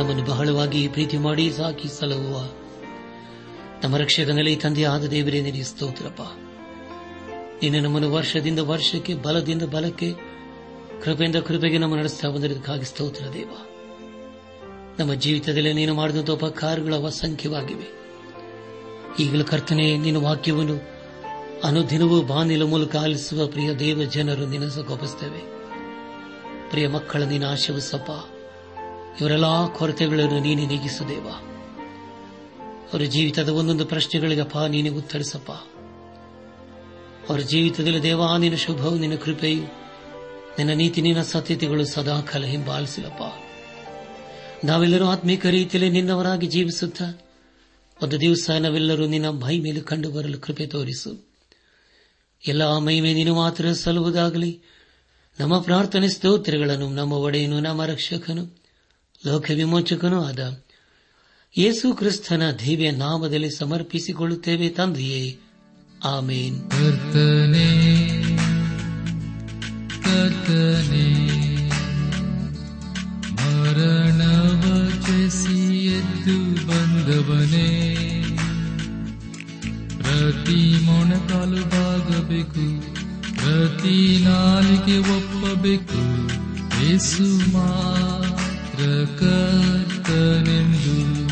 ನಮ್ಮನ್ನು 0.00 0.24
ಬಹಳವಾಗಿ 0.24 0.88
ಪ್ರೀತಿ 0.88 1.18
ಮಾಡಿ 1.18 1.52
ಸಾಕಿ 1.52 1.88
ಸಲಹುವ 1.88 2.48
ನಮ್ಮ 3.82 3.96
ರಕ್ಷಕನಲ್ಲಿ 3.96 4.56
ತಂದೆ 4.56 4.84
ಆದ 4.84 5.04
ದೇವರೇ 5.04 5.40
ನಿನಗೆ 5.40 5.62
ಸ್ತೋತ್ರಪ್ಪ. 5.62 6.22
ನೀನು 7.62 7.80
ನಮ್ಮನ್ನು 7.80 8.12
ವರ್ಷದಿಂದ 8.12 8.58
ವರ್ಷಕ್ಕೆ, 8.58 9.14
ಬಲದಿಂದ 9.14 9.62
ಬಲಕ್ಕೆ, 9.62 10.12
ಕೃಪೆಯಿಂದ 11.04 11.36
ಕೃಪೆಗೆ 11.36 11.78
ನಮ್ಮ 11.78 11.96
ನಡೆಸ್ತಾ 11.96 12.28
ಬಂದಿರೋದಕ್ಕಾಗಿ 12.28 12.84
ಸ್ತೋತ್ರ 12.84 13.24
ದೇವ. 13.32 13.48
ನಮ್ಮ 14.98 15.14
ಜೀವಿತದಲ್ಲಿ 15.14 15.72
ನೀನು 15.72 15.94
ಮಾಡಿದಂಥ 15.94 16.30
ಉಪಕಾರಗಳು 16.30 17.06
ಅಸಂಖ್ಯವಾಗಿವೆ. 17.06 17.88
ಈಗಲೂ 19.18 19.44
ಕರ್ತನೆ, 19.44 19.96
ನಿನ್ನ 19.96 20.18
ವಾಕ್ಯವನ್ನು 20.18 21.00
ಅನುದಿನವೂ 21.64 22.22
ಬಾನಿಲ 22.22 22.62
ಮೂಲಕ 22.62 22.96
ಆಲಿಸುವ 22.96 23.46
ಪ್ರಿಯ 23.46 23.74
ದೇವ 23.74 24.02
ಜನರು 24.02 24.46
ನಿನ್ನ 24.46 24.68
ಸಗೋಪಿಸುತ್ತೇವೆ 24.68 25.60
ಪ್ರಿಯ 26.70 26.88
ಮಕ್ಕಳ 26.88 27.22
ನೀನು 27.22 27.46
ಆಶೀರ್ವಸಪ್ಪ 27.46 28.10
ಇವರೆಲ್ಲಾ 29.20 29.66
ಕೊರತೆಗಳನ್ನು 29.66 30.40
ನೀನೆ 30.40 30.66
ನೀಗಿಸುದೇವ 30.66 31.28
ಅವರ 32.92 33.02
ಜೀವಿತದ 33.02 33.48
ಒಂದೊಂದು 33.48 33.86
ಪ್ರಶ್ನೆಗಳಿಗಪ್ಪ 33.86 34.58
ನೀನೆ 34.58 34.88
ಉತ್ತರಿಸಪ್ಪ. 34.88 35.50
ಅವರ 37.28 37.40
ಜೀವಿತದಲ್ಲಿ 37.40 38.02
ದೇವ, 38.02 38.36
ನಿನ್ನ 38.36 38.56
ಶುಭವು, 38.56 38.98
ನಿನ್ನ 38.98 39.14
ಕೃಪೆಯು, 39.14 39.62
ನಿನ್ನ 40.58 40.70
ನೀತಿ, 40.70 41.00
ನಿನ್ನ 41.00 41.22
ಸತ್ಯತೆಗಳು 41.22 41.84
ಸದಾ 41.84 42.20
ಕಾಲ 42.20 42.44
ಹಿಂಬಾಲಿಸಿಲಪ್ಪ. 42.44 43.22
ನಾವೆಲ್ಲರೂ 44.64 45.06
ಆತ್ಮೀಕ 45.06 45.46
ರೀತಿಯಲ್ಲಿ 45.46 45.90
ನಿನ್ನವರಾಗಿ 45.90 46.46
ಜೀವಿಸುತ್ತ, 46.46 47.02
ಒಂದು 48.02 48.20
ದಿವಸ 48.20 48.50
ನಾವೆಲ್ಲರೂ 48.58 49.06
ನಿನ್ನ 49.06 49.28
ಮೈ 49.28 49.60
ಮೇಲೆ 49.60 49.80
ಕಂಡು 49.80 50.10
ಬರಲು 50.10 50.38
ಕೃಪೆ 50.38 50.66
ತೋರಿಸು. 50.66 51.28
ಎಲ್ಲ 52.46 52.78
ಮಹಿಮೆ 52.78 53.14
ನೀನು 53.14 53.34
ಮಾತ್ರ 53.34 53.72
ಸಲ್ಲುವುದಾಗಲಿ, 53.72 54.62
ನಮ್ಮ 55.40 55.58
ಪ್ರಾರ್ಥನೆ 55.60 56.08
ಸ್ತೋತ್ರಗಳನ್ನು, 56.08 56.88
ನಮ್ಮ 56.88 57.12
ಒಡೆಯನು, 57.12 57.60
ನಮ್ಮ 57.60 57.84
ರಕ್ಷಕನು 57.84 58.59
ಲೋಕ 59.21 59.49
ವಿಮೋಚಕನೂ 59.51 60.19
ಆದ 60.23 60.41
ಯೇಸು 61.55 61.87
ಕ್ರಿಸ್ತನ 61.93 62.43
ದಿವ್ಯ 62.61 62.91
ನಾಮದಲ್ಲಿ 62.97 63.51
ಸಮರ್ಪಿಸಿಕೊಳ್ಳುತ್ತೇವೆ 63.53 64.69
ತಂದೆಯೇ 64.69 65.23
ಆಮೇನ್ 66.09 66.57
ಕರ್ತನೆ 66.71 67.67
ಕರ್ತನೆ 70.05 71.05
ಮರಣವ 73.37 74.63
ಚೆಸಿ 74.99 75.57
ಎದ್ದು 75.93 76.37
ಬಂದವನೇ 76.67 77.69
ಪ್ರತಿ 80.01 80.59
ಮೊಣಕಾಲು 80.83 81.63
ಬಾಗಬೇಕು 81.73 82.65
ಪ್ರತಿ 83.35 83.97
ನಾಲಿಗೆ 84.23 84.97
ಒಪ್ಪಬೇಕು 85.15 86.03
ಯೇಸು 86.79 87.25
ಮಾತ್ರ 88.80 88.92
ಕರ್ತನೆಂದು 89.18 90.94
ಕರ್ತನೆ 91.06 91.29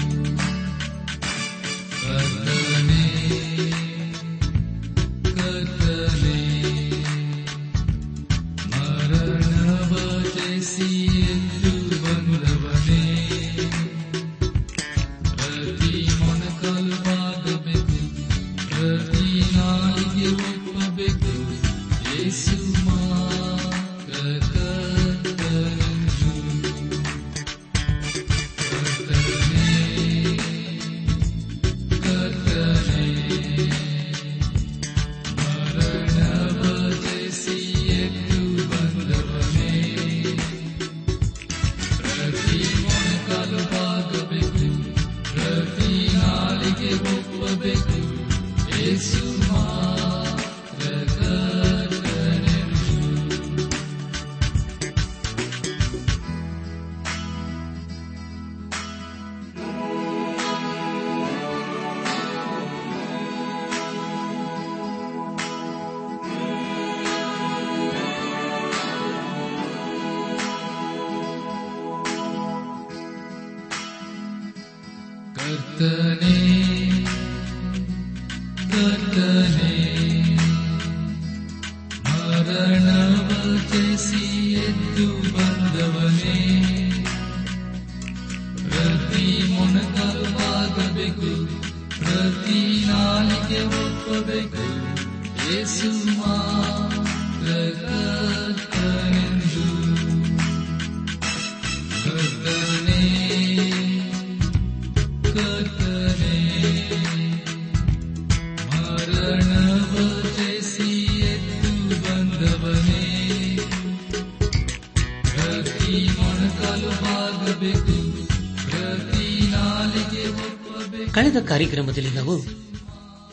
ಕಳೆದ 121.12 121.44
ಕಾರ್ಯಕ್ರಮದಲ್ಲಿ 121.48 122.10
ನಾವು 122.10 122.44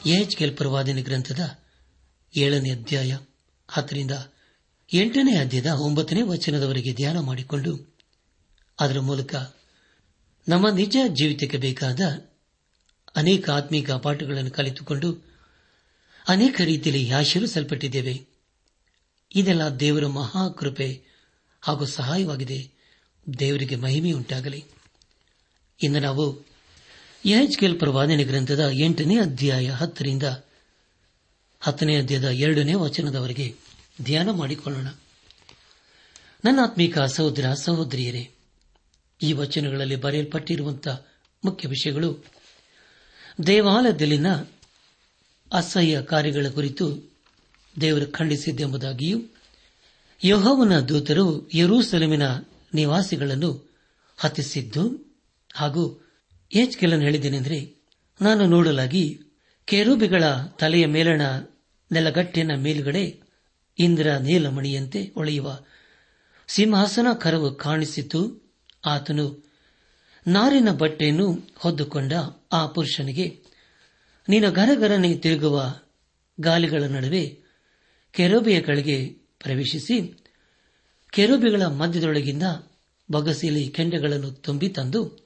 ಎಚ್ 0.06 0.58
ಪ್ರವಾದನೆ 0.58 1.02
ಗ್ರಂಥದ 1.02 1.60
ಏಳನೇ 2.38 2.72
ಅಧ್ಯಾಯ 2.72 3.18
ಹತ್ತರಿಂದ 3.70 4.12
ಎಂಟನೇ 4.94 5.36
ಅಧ್ಯಾಯದ 5.36 5.66
ಒಂಬತ್ತನೇ 5.66 6.22
ವಚನದವರೆಗೆ 6.22 6.94
ಧ್ಯಾನ 6.94 7.20
ಮಾಡಿಕೊಂಡು 7.20 7.96
ಅದರ 8.80 9.00
ಮೂಲಕ 9.00 9.36
ನಮ್ಮ 10.50 10.70
ನಿಜ 10.70 10.98
ಜೀವಿತಕ್ಕೆ 11.08 11.58
ಬೇಕಾದ 11.58 12.00
ಅನೇಕ 13.16 13.50
ಆತ್ಮೀಕ 13.50 13.92
ಪಾಠಗಳನ್ನು 13.92 14.52
ಕಲಿತುಕೊಂಡು 14.52 15.25
ಅನೇಕ 16.28 16.62
ರೀತಿಯಲ್ಲಿ 16.62 17.12
ಆಶೀರ್ವಿಸಲ್ಪಟ್ಟಿದ್ದೇವೆ. 17.12 18.26
ಇದೆಲ್ಲ 19.36 19.70
ದೇವರ 19.70 20.06
ಮಹಾಕೃಪೆ 20.06 21.02
ಹಾಗೂ 21.62 21.86
ಸಹಾಯವಾಗಿದೆ. 21.86 22.72
ದೇವರಿಗೆ 23.40 23.76
ಮಹಿಮೆಯುಂಟಾಗಲಿ. 23.76 24.66
ಇಂದು 25.84 26.00
ನಾವು 26.00 26.46
ಯಹಜ್ಕೇಲ್ 27.26 27.80
ಪ್ರವಾದನೆ 27.80 28.24
ಗ್ರಂಥದ 28.24 28.70
ಎಂಟನೇ 28.70 29.20
ಅಧ್ಯಾಯ 29.20 29.70
ಹತ್ತರಿಂದ 29.70 30.24
ಹತ್ತನೇ 31.60 31.98
ಅಧ್ಯಾಯದ 31.98 32.30
ಎರಡನೇ 32.30 32.74
ವಚನದವರೆಗೆ 32.74 33.56
ಧ್ಯಾನ 34.02 34.32
ಮಾಡಿಕೊಳ್ಳೋಣ. 34.32 34.88
ನನ್ನ 36.46 36.60
ಆತ್ಮೀಕ 36.64 37.00
ಸಹೋದರ, 37.00 37.54
ಸಹೋದರಿಯರೇ, 37.54 38.32
ಈ 39.22 39.34
ವಚನಗಳಲ್ಲಿ 39.34 39.96
ಬರೆಯಲ್ಪಟ್ಟಿರುವಂತಹ 39.96 41.06
ಮುಖ್ಯ 41.46 41.68
ವಿಷಯಗಳು 41.68 42.26
ದೇವಾಲಯದಲ್ಲಿನ 43.48 44.28
ಅಸಹ್ಯ 45.52 46.02
ಕಾರ್ಯಗಳ 46.02 46.46
ಕುರಿತು 46.54 47.14
ದೇವರು 47.82 48.12
ಖಂಡಿಸಿದ್ದೆಂಬುದಾಗಿಯೂ 48.12 49.20
ಯಹೋವನ 50.24 50.80
ದೂತರು 50.80 51.50
ಯರೂಸೆಲಮಿನ 51.54 52.22
ನಿವಾಸಿಗಳನ್ನು 52.74 53.76
ಹತಿಸಿದ್ದು 54.18 55.16
ಹಾಗೂ 55.54 56.04
ಏಜ್ಕೆಲನ್ನು 56.56 57.06
ಹೇಳಿದ್ದೇನೆಂದರೆ, 57.06 57.76
ನಾನು 58.22 58.46
ನೋಡಲಾಗಿ 58.46 59.22
ಕೆರೂಬಿಗಳ 59.66 60.24
ತಲೆಯ 60.60 60.86
ಮೇಲಣ 60.86 61.22
ನೆಲಗಟ್ಟಿನ 61.92 62.52
ಮೇಲುಗಡೆ 62.56 63.22
ಇಂದ್ರ 63.80 64.18
ನೀಲಮಣಿಯಂತೆ 64.18 65.14
ಒಳೆಯುವ 65.16 65.60
ಸಿಂಹಾಸನ 66.48 67.08
ಕರವು 67.22 67.56
ಕಾಣಿಸಿತು. 67.56 68.46
ಆತನು 68.86 69.46
ನಾರಿನ 70.28 70.70
ಬಟ್ಟೆಯನ್ನು 70.70 71.50
ಹೊದ್ದುಕೊಂಡ 71.56 72.14
ಆ 72.52 72.68
ಪುರುಷನಿಗೆ 72.68 73.45
ನೀನು 74.30 74.52
ಗರಗರನೆ 74.52 75.16
ತಿರುಗುವ 75.16 75.80
ಗಾಲಿಗಳ 76.40 76.84
ನಡುವೆ 76.84 77.40
ಕೆರೋಬಿಯ 78.12 78.62
ಕಳಿಗೆ 78.62 79.06
ಪ್ರವೇಶಿಸಿ 79.40 80.24
ಕೆರೋಬಿಗಳ 81.12 81.62
ಮಧ್ಯದೊಳಗಿಂದ 81.62 82.44
ಬಗಸೀಲಿ 83.12 83.70
ಕೆಂಡಗಳನ್ನು 83.70 84.32
ತುಂಬಿ 84.32 84.70
ತಂದು 84.70 85.26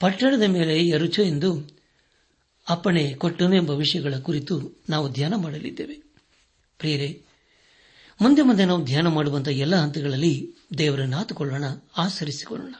ಪಟ್ಟಣದ 0.00 0.42
ಮೇಲೆ 0.42 0.86
ಎರುಚು 0.86 1.22
ಎಂದು 1.22 1.78
ಅಪ್ಪಣೆ 2.68 3.14
ಕೊಟ್ಟನು 3.14 3.56
ಎಂಬ 3.56 3.70
ವಿಷಯಗಳ 3.70 4.14
ಕುರಿತು 4.14 4.82
ನಾವು 4.88 5.12
ಧ್ಯಾನ 5.12 5.34
ಮಾಡಲಿದ್ದೇವೆ. 5.34 5.94
ಪ್ರಿಯರೇ, 6.78 7.22
ಮುಂದೆ 8.20 8.42
ಮುಂದೆ 8.42 8.64
ನಾವು 8.64 8.84
ಧ್ಯಾನ 8.84 9.06
ಮಾಡುವಂತಹ 9.06 9.50
ಎಲ್ಲ 9.50 9.76
ಹಂತಗಳಲ್ಲಿ 9.76 10.54
ದೇವರನ್ನು 10.78 11.16
ಆತುಕೊಳ್ಳೋಣ 11.16 11.64
ಆಚರಿಸಿಕೊಳ್ಳೋಣ. 11.96 12.74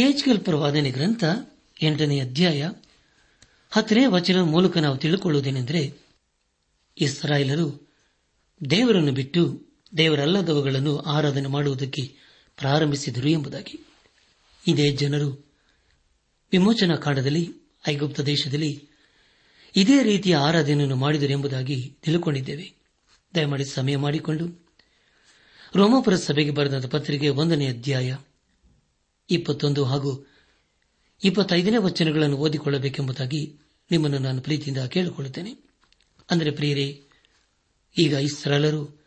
ಏಜ್ಕೆಲ್ 0.00 0.40
ಪ್ರವಾದನೆ 0.40 0.90
ಗ್ರಂಥ 0.90 1.24
ಎಂಟನೇ 1.82 2.20
ಅಧ್ಯಾಯ 2.20 2.70
ಹತ್ತನೇ 3.74 4.06
ವಚನ 4.06 4.40
ಮೂಲಕ 4.40 4.78
ನಾವು 4.78 4.96
ತಿಳಿದುಕೊಳ್ಳುವುದೇನೆಂದರೆ 4.96 5.94
ಇಸ್ರಾಯೇಲರು 6.98 7.88
ದೇವರನ್ನು 8.70 9.12
ಬಿಟ್ಟು 9.12 9.66
ದೇವರಲ್ಲದವುಗಳನ್ನು 9.96 10.98
ಆರಾಧನೆ 10.98 11.48
ಮಾಡುವುದಕ್ಕೆ 11.48 12.02
ಪ್ರಾರಂಭಿಸಿದರು 12.56 13.28
ಎಂಬುದಾಗಿ. 13.28 13.86
ಇದೇ 14.66 14.92
ಜನರು 14.92 15.52
ವಿಮೋಚನಾ 16.52 16.96
ಕಾಂಡದಲ್ಲಿ 16.96 17.54
ಐಗುಪ್ತ 17.88 18.20
ದೇಶದಲ್ಲಿ 18.20 18.88
ಇದೇ 19.76 20.02
ರೀತಿಯ 20.02 20.36
ಆರಾಧನೆಯನ್ನು 20.36 20.96
ಮಾಡಿದರು 20.96 21.30
ಎಂಬುದಾಗಿ 21.30 21.96
ತಿಳುಕೊಂಡಿದ್ದೇವೆ. 22.02 22.74
ದಯಮಾಡಿ 23.34 23.64
ಸಮಯ 23.64 23.96
ಮಾಡಿಕೊಂಡು 23.96 24.66
ರೋಮಾಪುರ 25.74 26.16
ಸಭೆಗೆ 26.16 26.50
ಬರೆದ 26.50 26.86
ಪತ್ರಿಕೆ 26.86 27.28
ಒಂದನೇ 27.28 27.68
ಅಧ್ಯಾಯ 27.68 28.16
ಇಪ್ಪತ್ತೊಂದು 29.30 29.84
ಹಾಗೂ 29.84 30.26
ಇಪ್ಪತ್ತೈದನೇ 31.24 31.76
ವಚನಗಳನ್ನು 31.76 32.36
ಓದಿಕೊಳ್ಳಬೇಕೆಂಬುದಾಗಿ 32.36 33.56
ನಿಮ್ಮನ್ನು 33.90 34.18
ನಾನು 34.18 34.40
ಪ್ರೀತಿಯಿಂದ 34.40 34.84
ಕೇಳಿಕೊಳ್ಳುತ್ತೇನೆ. 34.84 35.52
ಅಂದರೆ 36.30 36.50
ಪ್ರಿಯರೇ, 36.50 37.02
ಈಗ 37.98 38.12
ಇಸ್ರಾಲರು 38.12 39.02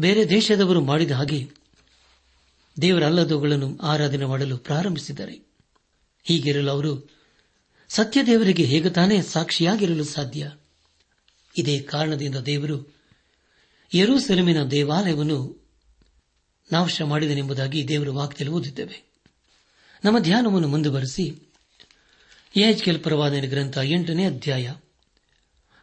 ಬೇರೆ 0.00 0.28
ದೇಶದವರು 0.28 0.80
ಮಾಡಿದ 0.80 1.10
ಹಾಗೆ 1.10 1.50
ದೇವರಲ್ಲದವುಗಳನ್ನು 2.80 3.78
ಆರಾಧನೆ 3.82 4.24
ಮಾಡಲು 4.24 4.58
ಪ್ರಾರಂಭಿಸಿದ್ದಾರೆ. 4.58 5.34
ಹೀಗಿರಲು 6.24 6.70
ಅವರು 6.70 7.10
ಸತ್ಯದೇವರಿಗೆ 7.88 8.64
ಹೇಗೆ 8.64 8.90
ತಾನೇ 8.90 9.22
ಸಾಕ್ಷಿಯಾಗಿರಲು 9.22 10.04
ಸಾಧ್ಯ? 10.04 10.50
ಇದೇ 11.58 11.80
ಕಾರಣದಿಂದ 11.80 12.36
ದೇವರು 12.36 12.94
ಯರೂಸೆಲಮಿನ 13.94 14.64
ದೇವಾಲಯವನ್ನು 14.64 15.64
ನಾಶ 16.72 17.02
ಮಾಡಿದನೆಂಬುದಾಗಿ 17.02 17.88
ದೇವರ 17.88 18.10
ವಾಕ್ಯದಲ್ಲಿ 18.10 18.58
ಓದಿದ್ದೇವೆ 18.58 19.02
ನಮ್ಮ 20.04 20.18
ಧ್ಯಾನವನ್ನು 20.18 20.68
ಮುಂದುವರೆಸಿ 20.68 21.53
ಎಚ್ಕೆಲ್ 22.56 23.04
ಪರವಾದ 23.04 23.32
ಗ್ರಂಥ 23.44 23.78
ಎಂಟನೇ 23.84 24.26
ಅಧ್ಯಾಯ 24.26 24.74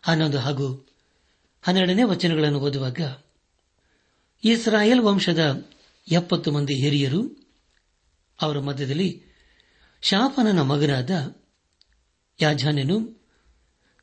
ಹನ್ನೊಂದು 0.02 0.40
ಹಾಗೂ 0.40 0.88
ಹನ್ನೆರಡನೇ 1.62 2.04
ವಚನಗಳನ್ನು 2.04 2.60
ಓದುವಾಗ 2.60 3.00
ಇಸ್ರಾಯೇಲ್ 4.44 5.02
ವಂಶದ 5.02 5.70
ಎಪ್ಪತ್ತು 6.12 6.52
ಮಂದಿ 6.52 6.74
ಹಿರಿಯರು 6.74 7.50
ಅವರ 8.42 8.60
ಮಧ್ಯದಲ್ಲಿ 8.60 9.24
ಶಾಪನನ 10.02 10.62
ಮಗನಾದ 10.62 11.36
ಯಾಜಾನ್ಯನು 12.42 13.22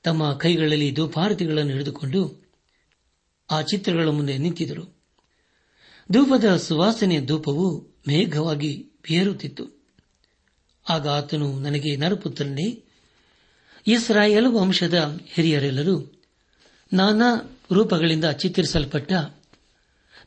ತಮ್ಮ 0.03 0.33
ಕೈಗಳಲ್ಲಿ 0.33 0.93
ಧೂಪಾರತಿಗಳನ್ನು 0.93 1.73
ಹಿಡಿದುಕೊಂಡು 1.73 2.49
ಆ 3.51 3.63
ಚಿತ್ರಗಳ 3.63 4.09
ಮುಂದೆ 4.09 4.39
ನಿಂತಿದ್ದರು. 4.39 5.03
ಧೂಪದ 6.13 6.57
ಸುವಾಸನೆಯ 6.57 7.21
ಧೂಪವು 7.21 7.95
ಮೇಘವಾಗಿ 8.09 8.91
ಬೇರುತ್ತಿತ್ತು. 9.03 9.78
ಆಗ 10.89 11.09
ಆತನು 11.09 11.61
ನನಗೆ 11.61 11.97
ನರಪುತ್ರನೇ 11.97 12.85
ಇಸ್ರಾಯೇಲ್ 13.87 14.47
ವಂಶದ 14.47 15.21
ಹಿರಿಯರೆಲ್ಲರೂ 15.29 16.21
ನಾನಾ 16.93 17.59
ರೂಪಗಳಿಂದ 17.73 18.25
ಚಿತ್ರಿಸಲ್ಪಟ್ಟ 18.25 19.13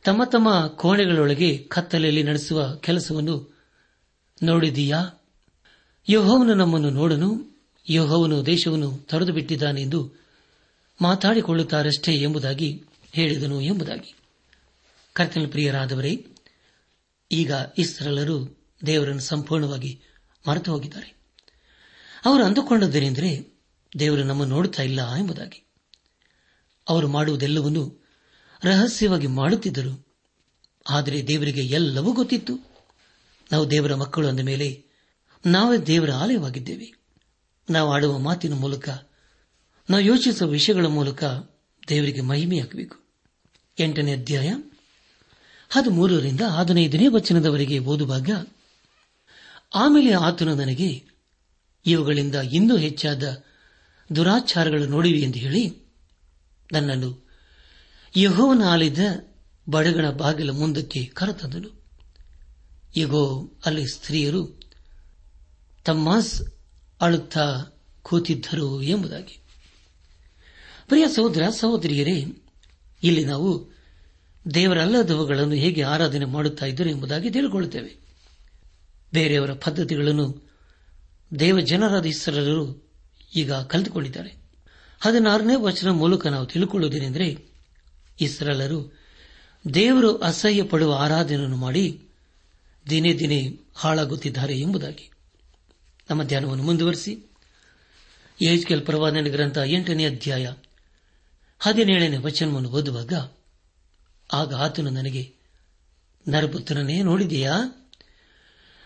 ತಮ್ಮ 0.04 0.24
ತಮ್ಮ 0.24 0.66
ಕೋಣೆಗಳೊಳಗೆ 0.66 1.58
ಕತ್ತಲೆಯಲ್ಲಿ 1.58 2.22
ನಡೆಸುವ 2.22 2.74
ಕೆಲಸವನ್ನು 2.74 3.56
ನೋಡಿದೀಯಾ? 4.42 5.22
ಯಹೋವನು 6.08 6.54
ನಮ್ಮನ್ನು 6.54 6.90
ನೋಡನು, 6.90 7.60
ಯಹೋವನು 7.90 8.46
ದೇಶವನ್ನು 8.46 8.98
ತೊರೆದು 8.98 9.32
ಬಿಟ್ಟಿದ್ದಾನೆಂದು 9.32 10.12
ಮಾತಾಡಿಕೊಳ್ಳುತ್ತಾರಷ್ಟೇ 11.02 12.14
ಎಂಬುದಾಗಿ 12.14 12.84
ಹೇಳಿದನು 13.12 13.60
ಎಂಬುದಾಗಿ. 13.60 14.14
ಕರ್ತನ 15.12 15.46
ಪ್ರಿಯರಾದವರೇ, 15.46 16.26
ಈಗ 17.32 17.52
ಇಸ್ರಲರು 17.78 18.58
ದೇವರನ್ನು 18.86 19.22
ಸಂಪೂರ್ಣವಾಗಿ 19.22 20.00
ಮರೆತು 20.48 20.72
ಹೋಗಿದ್ದಾರೆ. 20.72 21.14
ಅವರು 22.24 22.44
ಅಂದುಕೊಂಡದ್ದೇನೆಂದರೆ 22.44 23.60
ದೇವರು 23.98 24.24
ನಮ್ಮನ್ನು 24.24 24.54
ನೋಡುತ್ತಾ 24.54 24.82
ಇಲ್ಲ 24.82 25.14
ಎಂಬುದಾಗಿ. 25.14 25.66
ಅವರು 26.88 27.08
ಮಾಡುವುದೆಲ್ಲವನ್ನೂ 27.08 28.06
ರಹಸ್ಯವಾಗಿ 28.64 29.26
ಮಾಡುತ್ತಿದ್ದರು. 29.26 30.16
ಆದರೆ 30.90 31.28
ದೇವರಿಗೆ 31.28 31.60
ಎಲ್ಲವೂ 31.60 32.12
ಗೊತ್ತಿತ್ತು. 32.12 32.58
ನಾವು 33.52 33.70
ದೇವರ 33.70 33.94
ಮಕ್ಕಳು 33.94 34.28
ಅಂದ 34.28 34.40
ಮೇಲೆ 34.40 34.84
ನಾವೇ 35.46 35.76
ದೇವರ 35.76 36.12
ಆಲಯವಾಗಿದ್ದೇವೆ. 36.12 36.94
ನಾವು 37.70 37.92
ಆಡುವ 37.92 38.18
ಮಾತಿನ 38.18 38.54
ಮೂಲಕ, 38.54 38.88
ನಾವು 39.90 40.00
ಯೋಚಿಸುವ 40.00 40.48
ವಿಷಯಗಳ 40.48 40.86
ಮೂಲಕ 40.86 41.24
ದೇವರಿಗೆ 41.88 42.20
ಮಹಿಮೆಯಾಗಬೇಕು. 42.20 42.96
ಎಂಟನೇ 43.78 44.12
ಅಧ್ಯಾಯ 44.12 44.54
ಹದಿಮೂರರಿಂದ 45.70 46.40
ಹದಿನೈದನೇ 46.40 47.06
ವಚನದವರೆಗೆ 47.06 47.78
ಓದುವಾಗ 47.78 48.30
ಆಮೇಲೆ 49.74 50.12
ಆತನು 50.12 50.54
ನನಗೆ, 50.54 51.04
ಇವುಗಳಿಂದ 51.86 52.34
ಇನ್ನೂ 52.34 52.76
ಹೆಚ್ಚಾದ 52.76 53.42
ದುರಾಚಾರಗಳು 54.16 54.86
ನೋಡಿವೆ 54.86 55.18
ಎಂದು 55.18 55.38
ಹೇಳಿ, 55.38 55.82
ನನ್ನನ್ನು 56.72 57.28
ಯಹೋವನ 58.16 58.62
ಆಲಿದ 58.68 58.98
ಬಡಗಣ 59.70 60.10
ಬಾಗಿಲ 60.10 60.50
ಮುಂದಕ್ಕೆ 60.50 61.04
ಕರೆತಂದನು. 61.04 61.82
ಈಗೋ 62.96 63.52
ಅಲ್ಲಿ 63.66 63.86
ಸ್ತ್ರೀಯರು 63.86 64.60
ತಮ್ಮಾಸ್ 65.84 66.42
ಅಳುತ್ತಾ 67.00 67.64
ಕೂತಿದ್ದರು 68.02 68.82
ಎಂಬುದಾಗಿ. 68.82 69.40
ಪ್ರಿಯ 70.88 71.08
ಸಹೋದರ, 71.08 71.42
ಸಹೋದರಿಯರೇ, 71.60 72.42
ಇಲ್ಲಿ 73.02 73.24
ನಾವು 73.24 73.72
ದೇವರಲ್ಲದವುಗಳನ್ನು 74.54 75.54
ಹೇಗೆ 75.54 75.82
ಆರಾಧನೆ 75.82 76.24
ಮಾಡುತ್ತಾ 76.24 76.66
ಇದ್ದರು 76.66 76.90
ಎಂಬುದಾಗಿ 76.90 77.30
ತಿಳಿದುಕೊಳ್ಳುತ್ತೇವೆ. 77.30 78.11
ಬೇರೆಯವರ 79.12 79.52
ಪದ್ಧತಿಗಳನ್ನು 79.52 80.52
ದೇವ 81.38 81.60
ಜನರಾದ 81.60 82.06
ಇಸ್ರರು 82.06 82.90
ಈಗ 83.36 83.52
ಕಲಿತುಕೊಂಡಿದ್ದಾರೆ. 83.52 84.42
ಹದಿನಾರನೇ 85.00 85.54
ವಚನ 85.54 85.90
ಮೂಲಕ 85.90 86.26
ನಾವು 86.26 86.46
ತಿಳ್ಕೊಳ್ಳುವುದೇನೆಂದರೆ 86.46 87.48
ಇಸ್ರಲರು 88.20 88.98
ದೇವರು 89.74 90.18
ಅಸಹ್ಯ 90.18 90.62
ಪಡುವ 90.62 90.94
ಆರಾಧನೆಯನ್ನು 90.94 91.56
ಮಾಡಿ 91.56 92.02
ದಿನೇ 92.90 93.18
ದಿನೇ 93.18 93.60
ಹಾಳಾಗುತ್ತಿದ್ದಾರೆ 93.74 94.60
ಎಂಬುದಾಗಿ. 94.60 95.10
ನಮ್ಮ 96.10 96.22
ಧ್ಯಾನವನ್ನು 96.22 96.64
ಮುಂದುವರಿಸಿ. 96.64 97.18
ಏಜ್ಕೆಲ್ 98.42 98.84
ಪ್ರವಾದನೆ 98.84 99.30
ಗ್ರಂಥ 99.30 99.58
ಎಂಟನೇ 99.66 100.06
ಅಧ್ಯಾಯ 100.06 100.52
ಹದಿನೇಳನೇ 101.58 102.16
ವಚನವನ್ನು 102.16 102.68
ಓದುವಾಗ, 102.68 103.12
ಆಗ 104.32 104.54
ಆತನು 104.54 104.90
ನನಗೆ, 104.90 105.32
ನರಪುತ್ರನೇ 106.28 107.02
ನೋಡಿದೆಯಾ? 107.02 107.78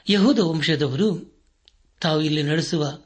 ಯಹೂದ 0.09 0.39
ವಂಶದವರು 0.39 1.41
ತಾವು 2.01 2.21
ಇಲ್ಲಿ 2.21 2.43
ನಡೆಸುವ 2.43 2.99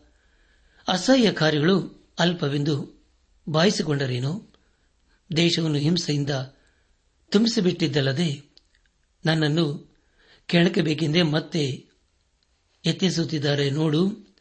ಅಸಹ್ಯ 0.89 1.33
ಕಾರ್ಯಗಳು 1.33 2.09
ಅಲ್ಪವೆಂದು 2.19 3.05
ಬಾಯಿಸಿಕೊಂಡರೇನೋ 3.49 4.47
ದೇಶವನ್ನು 5.37 5.79
ಹಿಂಸೆಯಿಂದ 5.79 6.31
ತುಂಬಿಸಿಬಿಟ್ಟಿದ್ದಲ್ಲದೆ 7.31 8.43
ನನ್ನನ್ನು 9.25 9.97
ಕೆಣಕಬೇಕೆಂದೇ 10.47 11.23
ಮತ್ತೆ 11.23 11.87
ಯತ್ನಿಸುತ್ತಿದ್ದಾರೆ 12.87 13.71
ನೋಡು. 13.71 14.35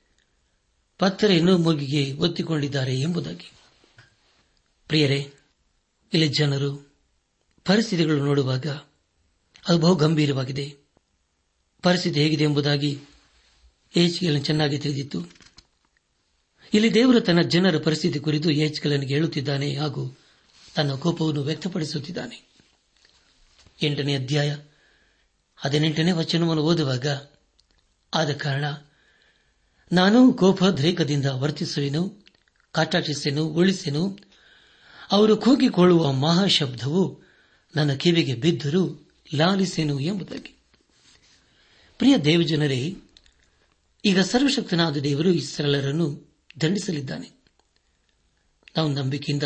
ಪತ್ರೆಯನ್ನು 0.98 1.58
ಮೂಗಿಗೆ 1.58 2.14
ಒತ್ತಿಕೊಂಡಿದ್ದಾರೆ 2.14 3.00
ಎಂಬುದಾಗಿ. 3.00 3.52
ಪ್ರಿಯರೇ, 4.88 5.34
ಇಲ್ಲಿ 6.14 6.28
ಜನರು 6.28 6.98
ಪರಿಸ್ಥಿತಿಗಳು 7.66 8.26
ನೋಡುವಾಗ 8.26 8.68
ಅದು 9.68 9.78
ಬಹು 9.78 9.96
ಗಂಭೀರವಾಗಿದೆ. 9.96 10.89
ಪರಿಸ್ಥಿತಿ 11.84 12.20
ಹೇಗಿದೆ 12.20 12.44
ಎಂಬುದಾಗಿ 12.44 13.00
ಏಚಿಕೆಯನ್ನು 13.96 14.40
ಚೆನ್ನಾಗಿ 14.40 14.78
ತಿಳಿದಿತ್ತು. 14.78 15.26
ಇಲ್ಲಿ 16.74 16.94
ದೇವರು 16.94 17.20
ತನ್ನ 17.20 17.42
ಜನರ 17.42 17.78
ಪರಿಸ್ಥಿತಿ 17.78 18.20
ಕುರಿತು 18.20 18.52
ಏಚಿಕಲನಿಗೆ 18.52 19.14
ಹೇಳುತ್ತಿದ್ದಾನೆ 19.14 19.76
ಹಾಗೂ 19.76 20.18
ತನ್ನ 20.76 20.94
ಕೋಪವನ್ನು 20.94 21.42
ವ್ಯಕ್ತಪಡಿಸುತ್ತಿದ್ದಾನೆ. 21.42 22.50
ಎಂಟನೇ 23.82 24.16
ಅಧ್ಯಾಯ 24.16 24.58
ಹದಿನೆಂಟನೇ 25.56 26.12
ವಚನವನ್ನು 26.12 26.64
ಓದುವಾಗ, 26.64 27.08
ಆದ 28.14 28.34
ಕಾರಣ 28.34 28.66
ನಾನು 29.92 30.34
ಕೋಪದ್ರೇಕದಿಂದ 30.34 31.26
ವರ್ತಿಸುವೆನು 31.26 32.26
ಕಾಟಾಟಿಸೆನು 32.72 33.46
ಉಳಿಸೆನು. 33.46 34.18
ಅವರು 35.12 35.38
ಕೂಗಿಕೊಳ್ಳುವ 35.38 36.12
ಮಹಾಶಬ್ದವು 36.12 37.22
ನನ್ನ 37.76 37.94
ಕಿವಿಗೆ 37.94 38.36
ಬಿದ್ದರೂ 38.36 39.10
ಲಾಲಿಸೆನು 39.36 40.00
ಎಂಬುದಾಗಿ. 40.00 40.59
ಪ್ರಿಯ 42.00 42.18
ದೇವಜನರೇ, 42.18 42.96
ಈಗ 44.06 44.20
ಸರ್ವಶಕ್ತನಾದ 44.20 44.98
ದೇವರು 44.98 45.30
ಇಸ್ರಲರನ್ನು 45.30 46.38
ದಂಡಿಸಲಿದ್ದಾನೆ. 46.62 47.32
ನಾವು 48.78 48.94
ನಂಬಿಕೆಯಿಂದ 48.94 49.44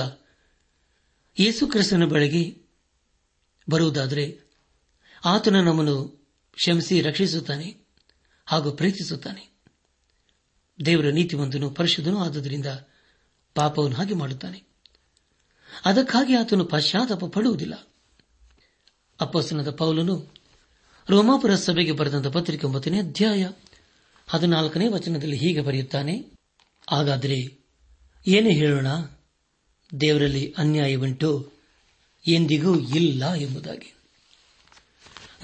ಯೇಸು 1.39 1.67
ಕ್ರಿಸ್ತನ 1.67 2.05
ಬಳಿಗೆ 2.05 2.61
ಬರುವುದಾದರೆ 3.69 4.39
ಆತನು 5.25 5.63
ನಮ್ಮನ್ನು 5.63 6.05
ಕ್ಷಮಿಸಿ 6.55 7.01
ರಕ್ಷಿಸುತ್ತಾನೆ 7.01 7.77
ಹಾಗೂ 8.45 8.71
ಪ್ರೀತಿಸುತ್ತಾನೆ. 8.71 9.49
ದೇವರ 10.85 11.09
ನೀತಿವಂತನು 11.09 11.69
ಪರಿಶುದ್ಧನೂ 11.69 12.19
ಆದುದರಿಂದ 12.19 12.65
ಪಾಪವನ್ನು 13.55 13.95
ಹಾಗೆ 13.95 14.13
ಮಾಡುತ್ತಾನೆ. 14.13 14.63
ಅದಕ್ಕಾಗಿ 15.85 16.35
ಆತನು 16.35 16.65
ಪಶ್ಚಾತ್ತಾಪ 16.65 17.25
ಪಡುವುದಿಲ್ಲ. 17.25 17.87
ಅಪ್ಪಸನದ 19.21 19.71
ಪೌಲನು 19.71 20.32
ರೋಮಾಪುರ 21.09 21.55
ಸಭೆಗೆ 21.55 21.91
ಬರೆದಂತ 21.91 22.27
ಪತ್ರಿಕೆ 22.27 22.67
ಒಂಬತ್ತನೇ 22.67 22.99
ಅಧ್ಯಾಯ 22.99 23.49
ಹದಿನಾಲ್ಕನೇ 24.27 24.87
ವಚನದಲ್ಲಿ 24.87 25.37
ಹೀಗೆ 25.37 25.61
ಬರೆಯುತ್ತಾನೆ, 25.61 26.25
ಹಾಗಾದರೆ 26.89 27.57
ಏನೇ 28.27 28.53
ಹೇಳೋಣ, 28.53 28.87
ದೇವರಲ್ಲಿ 30.01 30.53
ಅನ್ಯಾಯವುಂಟು, 30.57 31.51
ಎಂದಿಗೂ 32.27 32.79
ಇಲ್ಲ 32.79 33.33
ಎಂಬುದಾಗಿ. 33.33 33.93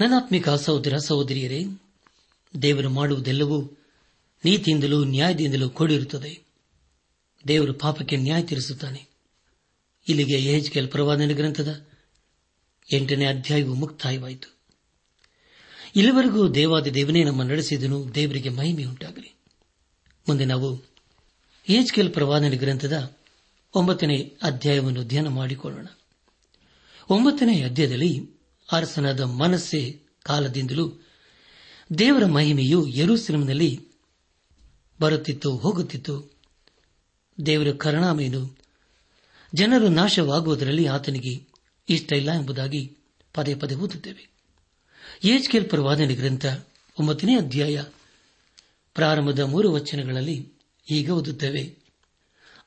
ನನಾತ್ಮಿಕ 0.00 0.48
ಸಹೋದರ 0.48 0.96
ಸಹೋದರಿಯರೇ, 0.96 1.64
ದೇವರು 2.62 2.90
ಮಾಡುವುದೆಲ್ಲವೂ 2.90 3.62
ನೀತಿಯಿಂದಲೂ 4.44 5.04
ನ್ಯಾಯದಿಂದಲೂ 5.04 5.70
ಕೂಡಿರುತ್ತದೆ. 5.70 6.40
ದೇವರು 7.48 7.74
ಪಾಪಕ್ಕೆ 7.74 8.16
ನ್ಯಾಯ 8.16 8.42
ತೀರಿಸುತ್ತಾನೆ. 8.42 9.06
ಇಲ್ಲಿಗೆ 10.08 10.34
ಎಹೆಜ್ಕೆಲ್ 10.34 10.88
ಪ್ರವಾದನ 10.88 11.30
ಗ್ರಂಥದ 11.32 11.86
ಎಂಟನೇ 12.94 13.26
ಅಧ್ಯಾಯವು 13.26 13.74
ಮುಕ್ತಾಯವಾಯಿತು. 13.74 14.59
ಇಲ್ಲಿವರೆಗೂ 15.96 16.48
ದೇವಾದಿ 16.48 16.94
ದೇವನೇ 16.94 17.24
ನಮ್ಮ 17.24 17.42
ನಡೆಸಿದನು, 17.42 18.14
ದೇವರಿಗೆ 18.14 18.48
ಮಹಿಮೆಯುಂಟಾಗಲಿ 18.48 19.34
ಮುಂದೆ 20.28 20.44
ನಾವು 20.44 20.82
ಏಜ್ಕೆಲ್ 21.68 22.12
ಪ್ರವಾದನೆ 22.12 22.56
ಗ್ರಂಥದ 22.56 23.16
ಒಂಬತ್ತನೇ 23.74 24.36
ಅಧ್ಯಾಯವನ್ನು 24.42 25.04
ಧ್ಯಾನ 25.04 25.28
ಮಾಡಿಕೊಳ್ಳೋಣ. 25.28 25.86
ಒಂಬತ್ತನೇ 27.10 27.62
ಅಧ್ಯಾಯದಲ್ಲಿ 27.62 28.30
ಅರಸನಾದ 28.72 29.20
ಮನಸ್ಸೆ 29.20 30.00
ಕಾಲದಿಂದಲೂ 30.22 30.92
ದೇವರ 31.98 32.26
ಮಹಿಮೆಯು 32.26 32.86
ಯರೂಸಲೇಮಿನಲ್ಲಿ 32.86 33.88
ಬರುತ್ತಿತ್ತು, 35.00 35.56
ಹೋಗುತ್ತಿತ್ತು. 35.56 36.32
ದೇವರ 37.46 37.68
ಕರುಣಾಮೆಯನ್ನು 37.76 38.58
ಜನರು 39.54 39.88
ನಾಶವಾಗುವುದರಲ್ಲಿ 39.88 40.86
ಆತನಿಗೆ 40.86 41.46
ಇಷ್ಟ 41.88 42.12
ಇಲ್ಲ 42.12 42.32
ಎಂಬುದಾಗಿ 42.32 42.96
ಪದೇ 43.34 43.54
ಪದೇ 43.54 43.74
ಓದುತ್ತೇವೆ. 43.74 44.39
ಏಜ್ಕೆಲ್ 45.24 45.68
ಪ್ರವಾದನೆ 45.68 46.14
ಗ್ರಂಥ 46.14 46.46
ಒಂಬತ್ತನೇ 47.00 47.36
ಅಧ್ಯಾಯ 47.36 47.82
ಪ್ರಾರಂಭದ 48.94 49.38
ಮೂರು 49.38 49.72
ವಚನಗಳಲ್ಲಿ 49.72 50.52
ಈಗ 50.90 51.10
ಓದುತ್ತೇವೆ. 51.10 51.76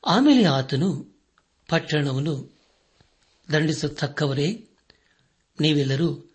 ಆಮೇಲೆ 0.06 0.46
ಆತನು 0.46 1.20
ಪಟ್ಟಣವನ್ನು 1.68 2.58
ದಂಡಿಸತಕ್ಕವರೇ, 3.52 4.68
ನೀವೆಲ್ಲರೂ 5.62 6.34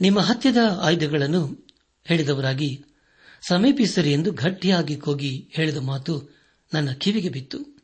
ನಿಮ್ಮ 0.00 0.20
ಹತ್ಯದ 0.20 0.56
ಆಯುಧಗಳನ್ನು 0.80 1.66
ಹೇಳಿದವರಾಗಿ 2.04 2.84
ಸಮೀಪಿಸರಿ 3.48 4.12
ಎಂದು 4.12 4.32
ಗಟ್ಟಿಯಾಗಿ 4.32 4.96
ಕೂಗಿ 4.96 5.48
ಹೇಳಿದ 5.50 5.76
ಮಾತು 5.76 6.36
ನನ್ನ 6.74 6.92
ಕಿವಿಗೆ 6.92 7.28
ಬಿತ್ತು. 7.28 7.76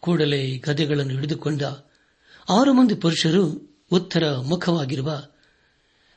ಕೂಡಲೇ 0.00 0.58
ಗದೆಗಳನ್ನು 0.58 1.14
ಹಿಡಿದುಕೊಂಡ 1.14 1.62
ಆರು 2.48 2.72
ಮಂದಿ 2.74 2.94
ಪುರುಷರು 2.94 3.74
ಉತ್ತರ 3.92 4.36
ಮುಖವಾಗಿರುವ 4.36 5.22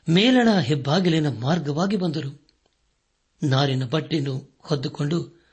ಮೇಲಣ 0.08 0.58
ಹೆಬ್ಬಾಗಿಲಿನ 0.58 1.28
ಮಾರ್ಗವಾಗಿ 1.28 1.96
ಬಂದರು. 1.96 2.46
ನಾರಿನ 3.42 3.84
ಬಟ್ಟೆಯನ್ನು 3.84 4.56
ಹೊದ್ದುಕೊಂಡು 4.58 5.44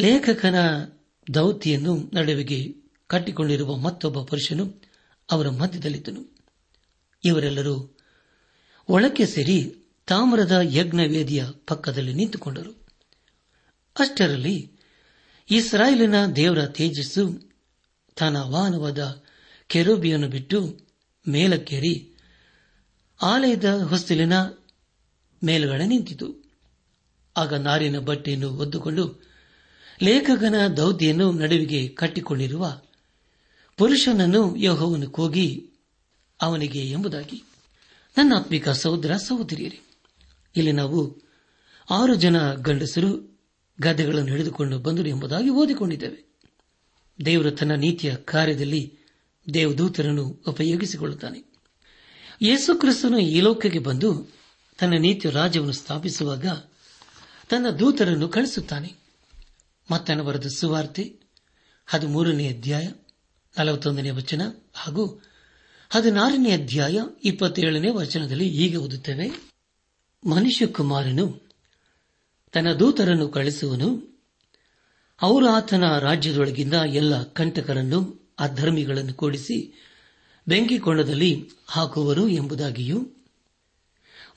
ಲೇಖಕನ 0.00 0.54
ದೌತಿಯನ್ನು 1.34 2.10
ನಡುವೆಗೆ 2.14 2.74
ಕಟ್ಟಿಕೊಂಡಿರುವ 3.06 3.76
ಮತ್ತೊಬ್ಬ 3.76 4.22
ಪುರುಷನು 4.22 4.82
ಅವರ 5.30 5.48
ಮಧ್ಯದಲ್ಲಿದ್ದನು. 5.48 6.36
ಇವರೆಲ್ಲರೂ 7.24 7.96
ಒಳಕ್ಕೆ 8.88 9.26
ಸೇರಿ 9.26 9.74
ತಾಮ್ರದ 10.06 10.58
ಯಜ್ಞವೇದಿಯ 10.64 11.44
ಪಕ್ಕದಲ್ಲಿ 11.66 12.14
ನಿಂತುಕೊಂಡರು. 12.14 12.70
ಅಷ್ಟರಲ್ಲಿ 14.00 14.72
ಇಸ್ರಾಯೇಲಿನ 15.50 16.26
ದೇವರ 16.26 16.66
ತೇಜಸ್ಸು, 16.66 17.52
ತನ್ನ 18.16 18.36
ವಾಹನವಾದ 18.36 19.22
ಕೆರೋಬಿಯನ್ನು 19.66 20.28
ಬಿಟ್ಟು 20.28 20.80
ಮೇಲಕ್ಕೇರಿ 21.28 22.13
ಆಲಯದ 23.24 23.64
ಹೊಸ್ತಿಲಿನ 23.64 24.38
ಮೇಲುಗಡೆ 25.44 25.86
ನಿಂತಿತು. 25.86 26.44
ಆಗ 27.36 27.54
ನಾರಿನ 27.54 27.98
ಬಟ್ಟೆಯನ್ನು 27.98 28.50
ಒದ್ದುಕೊಂಡು 28.50 29.22
ಲೇಖಕನ 30.02 30.66
ದೌದ್ಯನ್ನು 30.76 31.32
ನಡುವಿಗೆ 31.32 31.88
ಕಟ್ಟಿಕೊಂಡಿರುವ 31.88 32.80
ಪುರುಷನನ್ನು 33.76 34.56
ಯೋಹವನ್ನು 34.56 35.10
ಕೂಗಿ 35.10 35.70
ಅವನಿಗೆ 36.42 36.90
ಎಂಬುದಾಗಿ, 36.90 37.44
ನನ್ನ 38.16 38.32
ಆತ್ಮಿಕ 38.36 38.68
ಸಹೋದರ 38.68 39.16
ಸಹೋದರಿಯರೇ, 39.16 39.80
ಇಲ್ಲಿ 40.56 40.72
ನಾವು 40.72 41.22
ಆರು 41.90 42.14
ಜನ 42.14 42.54
ಗಂಡಸರು 42.54 43.38
ಗದ್ದೆಗಳನ್ನು 43.80 44.30
ಹಿಡಿದುಕೊಂಡು 44.30 44.78
ಬಂದರು 44.78 45.08
ಎಂಬುದಾಗಿ 45.08 45.48
ಓದಿಕೊಂಡಿದ್ದೇವೆ. 45.48 46.38
ದೇವರು 47.24 47.50
ತನ್ನ 47.50 47.72
ನೀತಿಯ 47.72 48.14
ಕಾರ್ಯದಲ್ಲಿ 48.14 48.98
ದೇವದೂತರನ್ನು 49.54 50.24
ಉಪಯೋಗಿಸಿಕೊಳ್ಳುತ್ತಾನೆ. 50.48 51.53
ಯೇಸು 52.42 52.78
ಕ್ರಿಸ್ತನು 52.78 53.18
ಈ 53.18 53.40
ಲೋಕಕ್ಕೆ 53.40 53.78
ಬಂದು 53.78 54.28
ತನ್ನ 54.80 54.94
ನೀತಿಯ 54.98 55.30
ರಾಜ್ಯವನ್ನು 55.30 55.72
ಸ್ಥಾಪಿಸುವಾಗ 55.72 56.46
ತನ್ನ 57.50 57.70
ದೂತರನ್ನು 57.70 58.28
ಕಳಿಸುತ್ತಾನೆ 58.28 58.94
ಮತ್ತನ 59.90 60.20
ಬರೆದ 60.20 60.46
ಸುವಾರ್ತೆ 60.46 61.16
ಹದಿಮೂರನೇ 61.86 62.48
ಅಧ್ಯಾಯ 62.48 62.88
ನಲವತ್ತೊಂದನೇ 63.58 64.10
ವಚನ 64.10 64.42
ಹಾಗೂ 64.74 65.22
ಹದಿನಾರನೇ 65.90 66.50
ಅಧ್ಯಾಯ 66.50 66.98
ಇಪ್ಪತ್ತೇಳನೇ 67.24 67.90
ವಚನದಲ್ಲಿ 67.90 68.48
ಹೀಗೆ 68.48 68.76
ಓದುತ್ತೇವೆ. 68.76 69.28
ಮನುಷ್ಯ 70.28 70.66
ಕುಮಾರನು 70.66 71.42
ತನ್ನ 72.52 72.72
ದೂತರನ್ನು 72.72 73.28
ಕಳಿಸುವನು 73.28 74.18
ಅವರು 75.22 75.48
ಆತನ 75.48 75.98
ರಾಜ್ಯದೊಳಗಿಂದ 75.98 76.74
ಎಲ್ಲ 76.74 77.22
ಕಂಟಕರನ್ನು 77.22 78.30
ಅಧರ್ಮಿಗಳನ್ನು 78.38 79.14
ಕೂಡಿಸಿ 79.14 79.84
ಬೆಂಕಿಕೊಂಡದಲ್ಲಿ 80.48 81.50
ಹಾಕುವರು 81.66 82.28
ಎಂಬುದಾಗಿಯೂ 82.28 83.00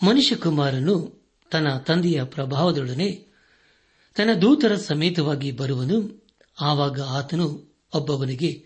ಮನುಷ್ಯಕುಮಾರನು 0.03 1.21
ತನ್ನ 1.51 1.77
ತಂದೆಯ 1.77 2.23
ಪ್ರಭಾವದೊಡನೆ 2.23 3.27
ತನ್ನ 4.15 4.39
ದೂತರ 4.41 4.75
ಸಮೇತವಾಗಿ 4.75 5.51
ಬರುವನು. 5.51 6.25
ಆವಾಗ 6.61 7.01
ಆತನು 7.01 7.75
ಒಬ್ಬವನಿಗೆ 7.93 8.63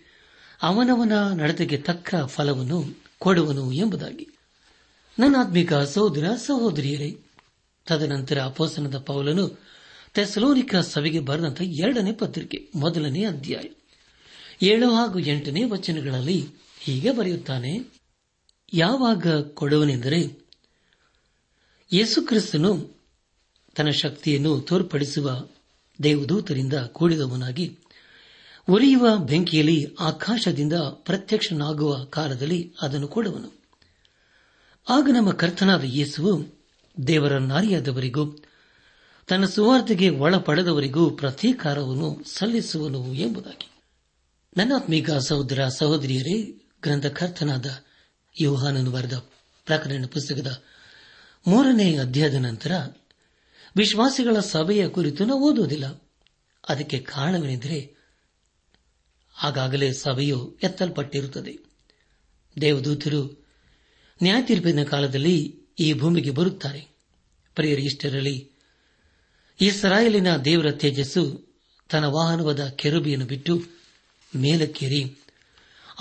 ಅವನವನ 0.62 1.12
ನಡತೆಗೆ 1.34 1.78
ತಕ್ಕ 1.78 2.16
ಫಲವನ್ನು 2.26 3.04
ಕೊಡುವನು 3.20 3.72
ಎಂಬುದಾಗಿ. 3.72 4.28
ನನ್ನ 5.20 5.36
ಆತ್ಮಿಕ 5.40 5.74
ಸಹೋದರ, 5.74 6.26
ಸಹೋದರಿಯರೇ, 6.36 7.18
ತದನಂತರ 7.88 8.42
ಅಪೋಸನದ 8.42 8.98
ಪೌಲನು 8.98 9.60
ತೆಸಲೋನಿಕ 10.14 10.76
ಸಭೆಗೆ 10.76 11.20
ಬರೆದಂತಹ 11.20 11.64
ಎರಡನೇ 11.64 12.12
ಪತ್ರಿಕೆ, 12.12 12.70
ಮೊದಲನೇ 12.76 13.26
ಅಧ್ಯಾಯ, 13.26 13.64
ಏಳು 14.68 14.94
ಹಾಗೂ 14.94 15.20
ಎಂಟನೇ 15.20 15.64
ವಚನಗಳಲ್ಲಿ 15.64 16.48
ಹೀಗೆ 16.84 17.12
ಬರೆಯುತ್ತಾನೆ, 17.12 17.80
ಯಾವಾಗ 18.74 19.42
ಕೊಡುವನೆಂದರೆ, 19.42 20.46
ಯೇಸುಕ್ರಿಸ್ತನು 21.94 22.90
ತನ್ನ 23.76 23.90
ಶಕ್ತಿಯನ್ನು 23.90 24.62
ತೋರ್ಪಡಿಸುವ 24.62 25.48
ದೇವದೂತರಿಂದ 26.04 26.74
ಕೂಡಿದವನಾಗಿ 26.74 27.78
ಉರಿಯುವ 28.70 29.18
ಬೆಂಕಿಯಲ್ಲಿ 29.18 29.96
ಆಕಾಶದಿಂದ 30.00 30.74
ಪ್ರತ್ಯಕ್ಷನಾಗುವ 30.74 32.04
ಕಾಲದಲ್ಲಿ 32.04 32.74
ಅದನ್ನು 32.82 33.08
ಕೊಡುವನು. 33.08 33.62
ಆಗ 34.90 35.10
ನಮ್ಮ 35.14 35.32
ಕರ್ತನಾದ 35.32 35.84
ಯೇಸುವು 35.84 36.60
ದೇವರ 37.08 37.38
ನಾರಿಯಾದವರಿಗೂ 37.38 38.38
ತನ್ನ 39.28 39.46
ಸುವಾರ್ತೆಗೆ 39.46 40.10
ಒಳಪಡೆದವರಿಗೂ 40.10 41.10
ಪ್ರತೀಕಾರವನ್ನು 41.10 42.24
ಸಲ್ಲಿಸುವನು 42.26 43.14
ಎಂಬುದಾಗಿ. 43.14 43.72
ನನ್ನಾತ್ಮೀಕ 44.58 45.12
ಸಹೋದರ 45.12 45.68
ಸಹೋದರಿಯರೇ 45.68 46.61
ಗ್ರಂಥಕರ್ತನಾದ 46.82 47.66
ಯೋಹಾನನು 48.42 48.92
ಬರೆದ 48.92 49.18
ಪ್ರಕರಣ 49.66 50.06
ಪುಸ್ತಕದ 50.06 50.64
ಮೂರನೇ 51.48 51.98
ಅಧ್ಯಾಯದ 51.98 52.34
ನಂತರ, 52.34 52.72
ವಿಶ್ವಾಸಿಗಳ 53.76 54.40
ಸಭೆಯ 54.40 54.90
ಕುರಿತು 54.90 55.26
ನಾವು 55.26 55.54
ಓದುವುದಿಲ್ಲ. 55.54 56.04
ಅದಕ್ಕೆ 56.70 57.00
ಕಾರಣವೇನೆಂದರೆ, 57.00 57.96
ಆಗಾಗಲೇ 59.44 59.94
ಸಭೆಯು 59.94 60.58
ಎತ್ತಲ್ಪಟ್ಟಿರುತ್ತದೆ. 60.64 61.58
ದೇವದೂತರು 62.62 63.48
ನ್ಯಾಯತೀರ್ಪಿನ 64.24 64.84
ಕಾಲದಲ್ಲಿ 64.84 65.62
ಈ 65.80 65.94
ಭೂಮಿಗೆ 65.94 66.32
ಬರುತ್ತಾರೆ. 66.32 66.88
ಪ್ರಿಯರಿ, 67.56 67.84
ಇಷ್ಟರಲ್ಲಿ 67.84 68.52
ಇಸ್ರಾಯೇಲಿನ 69.62 70.38
ದೇವರ 70.38 70.72
ತೇಜಸ್ಸು 70.72 71.52
ತನ್ನ 71.90 72.06
ವಾಹನವಾದ 72.06 72.68
ಕೆರುಬಿಯನ್ನು 72.68 73.26
ಬಿಟ್ಟು 73.26 73.64
ಮೇಲಕ್ಕೇರಿ. 74.36 75.21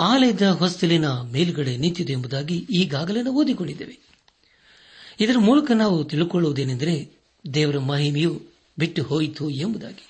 ಆಲಯದ 0.00 0.47
ಹೊಸ್ತಿಲಿನ 0.47 1.09
ಮೇಲುಗಡೆ 1.09 1.76
ನಿಂತಿದೆ 1.76 2.12
ಎಂಬುದಾಗಿ 2.12 2.66
ಈಗಾಗಲೇ 2.71 3.23
ನಾವು 3.23 3.37
ಓದಿಕೊಂಡಿದ್ದೇವೆ. 3.37 3.99
ಇದರ 5.21 5.38
ಮೂಲಕ 5.38 5.71
ನಾವು 5.71 6.04
ತಿಳುಕೊಳ್ಳುವುದೇನೆಂದರೆ 6.04 7.19
ದೇವರ 7.54 7.79
ಮಹಿಮೆಯು 7.79 8.42
ಬಿಟ್ಟು 8.79 9.03
ಹೋಯಿತು 9.03 9.51
ಎಂಬುದಾಗಿ. 9.51 10.07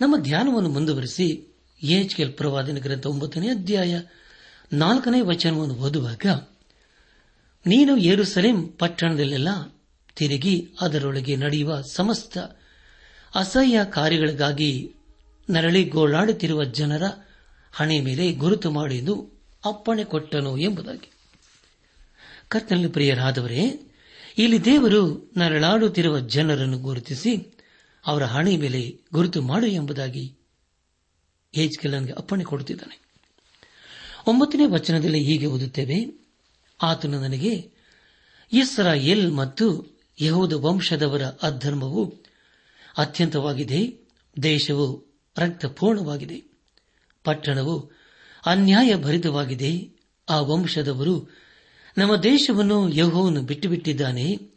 ನಮ್ಮ 0.00 0.16
ಧ್ಯಾನವನ್ನು 0.16 0.68
ಮುಂದುವರೆಸಿ 0.68 1.54
ಎಚ್ಕೆಲ್ 1.82 2.32
ಪ್ರವಾದನ 2.32 2.78
ಗ್ರಂಥ 2.78 3.06
ಒಂಬತ್ತನೇ 3.06 3.48
ಅಧ್ಯಾಯ 3.48 4.00
ನಾಲ್ಕನೇ 4.72 5.20
ವಚನವನ್ನು 5.20 5.74
ಓದುವಾಗ, 5.74 6.26
ನೀನು 7.66 7.96
ಏರುಸಲೇಂ 7.96 8.68
ಪಟ್ಟಣದಲ್ಲೆಲ್ಲ 8.68 9.48
ತಿರುಗಿ 10.16 10.68
ಅದರೊಳಗೆ 10.80 11.36
ನಡೆಯುವ 11.36 11.82
ಸಮಸ್ತ 11.82 12.38
ಅಸಹ್ಯ 13.34 13.80
ಕಾರ್ಯಗಳಿಗಾಗಿ 13.90 14.92
ನರಳಿ 15.50 15.84
ಗೋಳಾಡುತ್ತಿರುವ 15.84 16.64
ಜನರ 16.64 17.02
ಹಣೆ 17.72 18.00
ಮೇಲೆ 18.00 18.32
ಗುರುತು 18.32 18.70
ಮಾಡಿ 18.70 18.98
ಎಂದು 18.98 19.42
ಅಪ್ಪಣೆ 19.64 20.04
ಕೊಟ್ಟನು 20.04 20.58
ಎಂಬುದಾಗಿ. 20.58 21.10
ಕರ್ತನಲ್ಲಿ 22.48 22.88
ಪ್ರಿಯರಾದವರೇ, 22.88 23.92
ಇಲ್ಲಿ 24.38 24.64
ದೇವರು 24.64 25.32
ನರಳಾಡುತ್ತಿರುವ 25.36 26.20
ಜನರನ್ನು 26.20 26.78
ಗುರುತಿಸಿ 26.78 27.58
ಅವರ 28.06 28.24
ಹಣೆ 28.24 28.56
ಮೇಲೆ 28.56 29.00
ಗುರುತು 29.12 29.42
ಮಾಡು 29.42 29.66
ಎಂಬುದಾಗಿ 29.66 30.34
ಹೇಜ್ಕೆಲನ್ಗೆ 31.54 32.12
ಅಪ್ಪಣೆ 32.12 32.44
ಕೊಡುತ್ತಿದ್ದಾನೆ. 32.44 33.02
ಒಂಬತ್ತನೇ 34.26 34.66
ವಚನದಲ್ಲಿ 34.66 35.24
ಹೀಗೆ 35.24 35.46
ಓದುತ್ತೇವೆ, 35.46 36.28
ಆತನು 36.82 37.20
ನನಗೆ, 37.20 37.70
ಇಸ್ರಾಯೇಲ್ 38.52 39.32
ಮತ್ತು 39.32 39.96
ಯಹೂದ 40.20 40.52
ವಂಶದವರ 40.52 41.22
ಅಧರ್ಮವು 41.22 42.14
ಅತ್ಯಂತವಾಗಿದೆ, 42.98 44.08
ದೇಶವು 44.42 45.06
ರಕ್ತಪೂರ್ಣವಾಗಿದೆ. 45.38 46.51
ಪಟ್ಟಣವು 47.24 47.92
ಅನ್ಯಾಯ 48.46 48.94
ಭರಿತವಾಗಿದೆ 48.96 49.90
ಆ 50.28 50.40
ವಂಶದವರು 50.40 51.42
ನಮ್ಮ 51.98 52.16
ದೇಶವನ್ನು 52.16 52.88
ಯಹೋವನ್ನು 52.88 53.42
ಬಿಟ್ಟು 53.42 53.68
ಬಿಟ್ಟಿದ್ದಾನೆ 53.68 54.52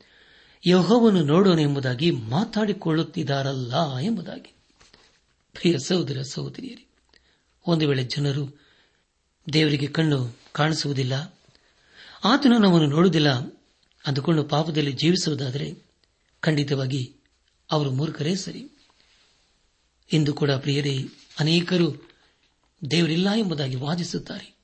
ಯಹೋವನ್ನು 0.69 1.23
ನೋಡೋಣ 1.23 1.60
ಎಂಬುದಾಗಿ 1.60 2.12
ಮಾತಾಡಿಕೊಳ್ಳುತ್ತಿದ್ದಾರಲ್ಲ 2.12 3.97
ಎಂಬುದಾಗಿ. 3.97 4.54
ಪ್ರಿಯ 5.54 5.78
ಸಹೋದರ 5.86 6.21
ಸಹೋದರಿಯರೇ, 6.21 6.88
ಒಂದು 7.67 7.88
ವೇಳೆ 7.88 8.04
ಜನರು 8.04 8.62
ದೇವರಿಗೆ 9.54 9.88
ಕಣ್ಣು 9.88 10.38
ಕಾಣಿಸುವುದಿಲ್ಲ, 10.51 11.39
ಆತನು 12.23 12.58
ನಮ್ಮನ್ನು 12.58 12.89
ನೋಡುವುದಿಲ್ಲ, 12.89 13.34
ಅಂದುಕೊಂಡು 14.06 14.43
ಪಾಪದಲ್ಲಿ 14.43 14.91
ಜೀವಿಸುವುದಾದರೆ 14.91 15.84
ಖಂಡಿತವಾಗಿ 16.39 17.15
ಅವರು 17.71 17.91
ಮೂರ್ಖರೇ 17.91 18.36
ಸರಿ. 18.36 18.67
ಇಂದು 20.13 20.34
ಕೂಡ 20.34 20.51
ಪ್ರಿಯರೇ, 20.51 20.97
ಅನೇಕರು 21.39 22.05
ದೇವರಿಲ್ಲ 22.92 23.30
ಎಂಬುದಾಗಿ 23.30 23.76
ವಾದಿಸುತ್ತಾರೆ. 23.76 24.56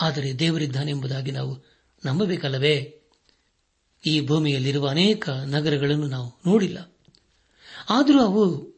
ಆದರೆ 0.00 0.38
ದೇವರಿದ್ದಾನೆ 0.38 0.90
ಎಂಬುದಾಗಿ 0.90 1.30
ನಾವು 1.30 1.64
ನಂಬಬೇಕಲ್ಲವೇ? 2.06 2.98
ಈ 4.06 4.26
ಭೂಮಿಯಲ್ಲಿರುವ 4.26 4.88
ಅನೇಕ 4.88 5.30
ನಗರಗಳನ್ನು 5.30 6.06
ನಾವು 6.06 6.32
ನೋಡಿಲ್ಲ. 6.46 6.92
ಆದರೂ 7.90 8.20
ಅವು 8.20 8.72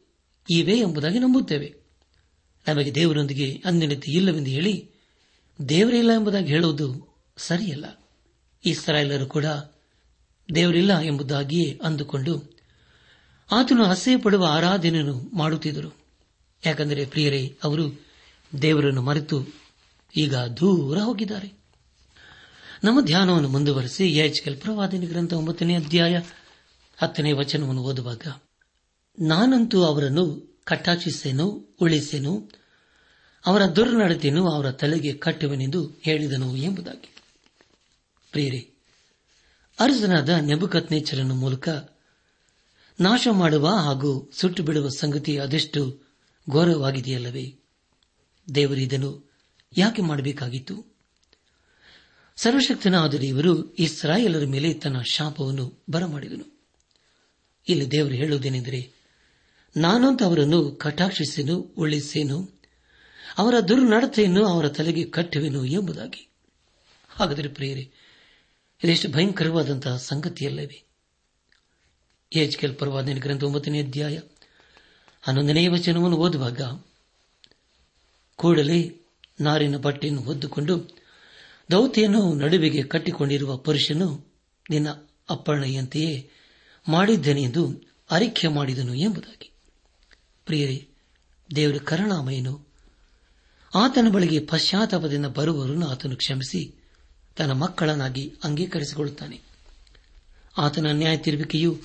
ಇವೆ 0.49 0.79
ಎಂಬುದಾಗಿ 0.79 1.19
ನಂಬುತ್ತೇವೆ. 1.19 1.75
ನಮಗೆ 2.67 2.95
ದೇವರೊಂದಿಗೆ 2.95 3.61
ಅಂದಿನತೆ 3.65 4.11
ಇಲ್ಲವೆಂದು 4.11 4.49
ಹೇಳಿ 4.49 4.89
ದೇವರಿಲ್ಲ 5.69 6.11
ಎಂಬುದಾಗಿ 6.11 6.47
ಹೇಳುವುದು 6.47 7.15
ಸರಿಯಲ್ಲ. 7.37 8.09
ಇಸ್ರಾಯೇಲರು 8.65 9.25
ಕೂಡ 9.25 9.45
ದೇವರಿಲ್ಲ 10.55 10.99
ಎಂಬುದಾಗಿಯೇ 10.99 11.79
ಅಂದುಕೊಂಡು 11.83 12.55
ಆತನು 13.51 13.85
ಅಸಹ್ಯ 13.85 14.17
ಪಡುವ 14.17 14.45
ಆರಾಧನೆಯನ್ನು 14.45 15.21
ಮಾಡುತ್ತಿದ್ದರು. 15.33 15.97
ಯಾಕೆಂದರೆ 16.65 17.05
ಪ್ರಿಯರೇ, 17.05 17.57
ಅವರು 17.63 18.05
ದೇವರನ್ನು 18.61 19.01
ಮರೆತು 19.01 19.45
ಈಗ 20.17 20.35
ದೂರ 20.35 20.97
ಹೋಗಿದ್ದಾರೆ. 20.97 21.65
ನಮ್ಮ 22.83 23.01
ಧ್ಯಾನವನ್ನು 23.01 23.49
ಮುಂದುವರೆಸಿ 23.49 24.07
ಎಚ್ಕೆಲ್ 24.07 24.61
ಪ್ರವಾದಿನ 24.61 25.07
ಗ್ರಂಥ 25.07 25.33
ಒಂಬತ್ತನೇ 25.33 25.75
ಅಧ್ಯಾಯ 25.75 26.21
ಹತ್ತನೇ 26.97 27.31
ವಚನವನ್ನು 27.31 27.81
ಓದುವಾಗ, 27.81 28.27
ನಾನಂತೂ 29.19 29.83
ಅವರನ್ನು 29.83 30.55
ಕಟಾಕ್ಷಿಸೇನು, 30.63 31.75
ಉಳಿಸೇನು, 31.81 32.49
ಅವರ 33.45 33.65
ದುರ್ನಡತೆಯನ್ನು 33.65 34.49
ಅವರ 34.49 34.71
ತಲೆಗೆ 34.71 35.13
ಕಟ್ಟುವೆನೆಂದು 35.13 35.91
ಹೇಳಿದನು 36.01 36.55
ಎಂಬುದಾಗಿ. 36.55 37.15
ಪ್ರಿಯರೇ 38.31 38.71
ಅರ್ಜುನಾದ 39.79 40.29
ನೆಬುಕತ್ನೇಚರನ 40.29 41.31
ಮೂಲಕ 41.31 41.69
ನಾಶ 42.99 43.27
ಮಾಡುವ 43.31 43.67
ಹಾಗೂ 43.67 44.31
ಸುಟ್ಟು 44.33 44.63
ಬಿಡುವ 44.63 44.89
ಸಂಗತಿ 44.89 45.37
ಅದೆಷ್ಟು 45.37 45.99
ಘೋರವಾಗಿದೆಯಲ್ಲವೇ? 46.49 47.64
ದೇವರು 48.55 48.79
ಇದನ್ನು 48.79 49.31
ಯಾಕೆ 49.77 50.01
ಮಾಡಬೇಕಾಗಿತ್ತು? 50.01 50.95
ಸರ್ವಶಕ್ತನಾದ 52.35 53.13
ದೇವರು 53.13 53.73
ಇಸ್ರಾಯೇಲರ 53.73 54.45
ಮೇಲೆ 54.45 54.73
ತನ್ನ 54.73 55.01
ಶಾಪವನ್ನು 55.01 55.83
ಬರಮಾಡಿದನು. 55.89 56.59
ಇಲ್ಲಿ 57.67 57.91
ದೇವರು 57.91 58.13
ಹೇಳುವುದೇನೆಂದರೆ, 58.13 58.91
ನಾನಂತ 59.77 60.23
ಅವರನ್ನು 60.23 60.71
ಕಟಾಕ್ಷಿಸೇನು, 60.71 61.59
ಉಳಿಸೇನು, 61.59 62.59
ಅವರ 63.37 63.59
ದುರ್ನಡತೆಯನ್ನು 63.59 64.45
ಅವರ 64.45 64.67
ತಲೆಗೆ 64.67 65.03
ಕಟ್ಟುವೆನು 65.03 65.65
ಎಂಬುದಾಗಿ. 65.65 66.29
ಹಾಗಾದರೆ 67.09 67.49
ಪ್ರಿಯರೇ, 67.49 67.91
ಇದೆಷ್ಟು 68.83 69.09
ಭಯಂಕರವಾದಂತಹ 69.09 69.97
ಸಂಗತಿಯಲ್ಲವೇ? 69.97 70.83
ಎಚ್ಕೆಲ್ 72.35 72.75
ಪರವಾದ 72.75 73.09
ಗ್ರಂಥ 73.09 73.43
ಒಂಬತ್ತನೇ 73.43 73.83
ಅಧ್ಯಾಯ 73.83 74.19
ಹನ್ನೊಂದನೇ 75.21 75.67
ವಚನವನ್ನು 75.67 76.17
ಓದುವಾಗ 76.17 76.61
ಕೂಡಲೇ 78.35 79.01
ನಾರಿನ 79.41 79.77
ಬಟ್ಟೆಯನ್ನು 79.77 80.21
ಹೊದ್ದುಕೊಂಡು 80.21 80.97
ದೌತಿಯನ್ನು 81.71 82.33
ನಡುವಿಗೆ 82.33 82.83
ಕಟ್ಟಿಕೊಂಡಿರುವ 82.83 83.57
ಪುರುಷನು, 83.57 84.33
ನಿನ್ನ 84.69 84.89
ಅಪ್ಪಣೆಯಂತೆಯೇ 85.29 86.29
ಮಾಡಿದ್ದೇನೆ 86.89 87.41
ಎಂದು 87.41 87.81
ಅರಿಕೆ 88.11 88.47
ಮಾಡಿದನು 88.47 88.93
ಎಂಬುದಾಗಿ. 88.93 89.51
ಪ್ರಿಯರೇ, 90.45 90.87
ದೇವರ 91.55 91.77
ಕರುಣಾಮಯನು 91.77 92.67
ಆತನ 93.75 94.07
ಬಳಿಗೆ 94.09 94.39
ಪಶ್ಚಾತ್ತಾಪದಿಂದ 94.39 95.25
ಬರುವವರನ್ನು 95.25 95.87
ಆತನು 95.87 96.15
ಕ್ಷಮಿಸಿ 96.15 96.75
ತನ್ನ 97.37 97.51
ಮಕ್ಕಳನ್ನಾಗಿ 97.51 98.33
ಅಂಗೀಕರಿಸಿಕೊಳ್ಳುತ್ತಾನೆ. 98.43 99.41
ಆತನ 100.57 100.87
ನ್ಯಾಯ 100.91 101.17
ತಿರುವಿಕೆಯು 101.17 101.79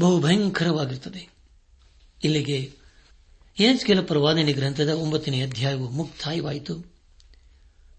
ಬಹು 0.00 0.20
ಭಯಂಕರವಾಗಿರುತ್ತದೆ 0.20 1.28
ಇಲ್ಲಿಗೆ 2.24 2.81
ಕೆಲ 3.86 4.00
ಪ್ರವಾದನೆ 4.00 4.52
ಗ್ರಂಥದ 4.52 4.88
ಒಂಬತ್ತನೇ 4.88 5.42
ಅಧ್ಯಾಯವು 5.42 5.90
ಮುಕ್ತಾಯವಾಯಿತು. 5.90 6.92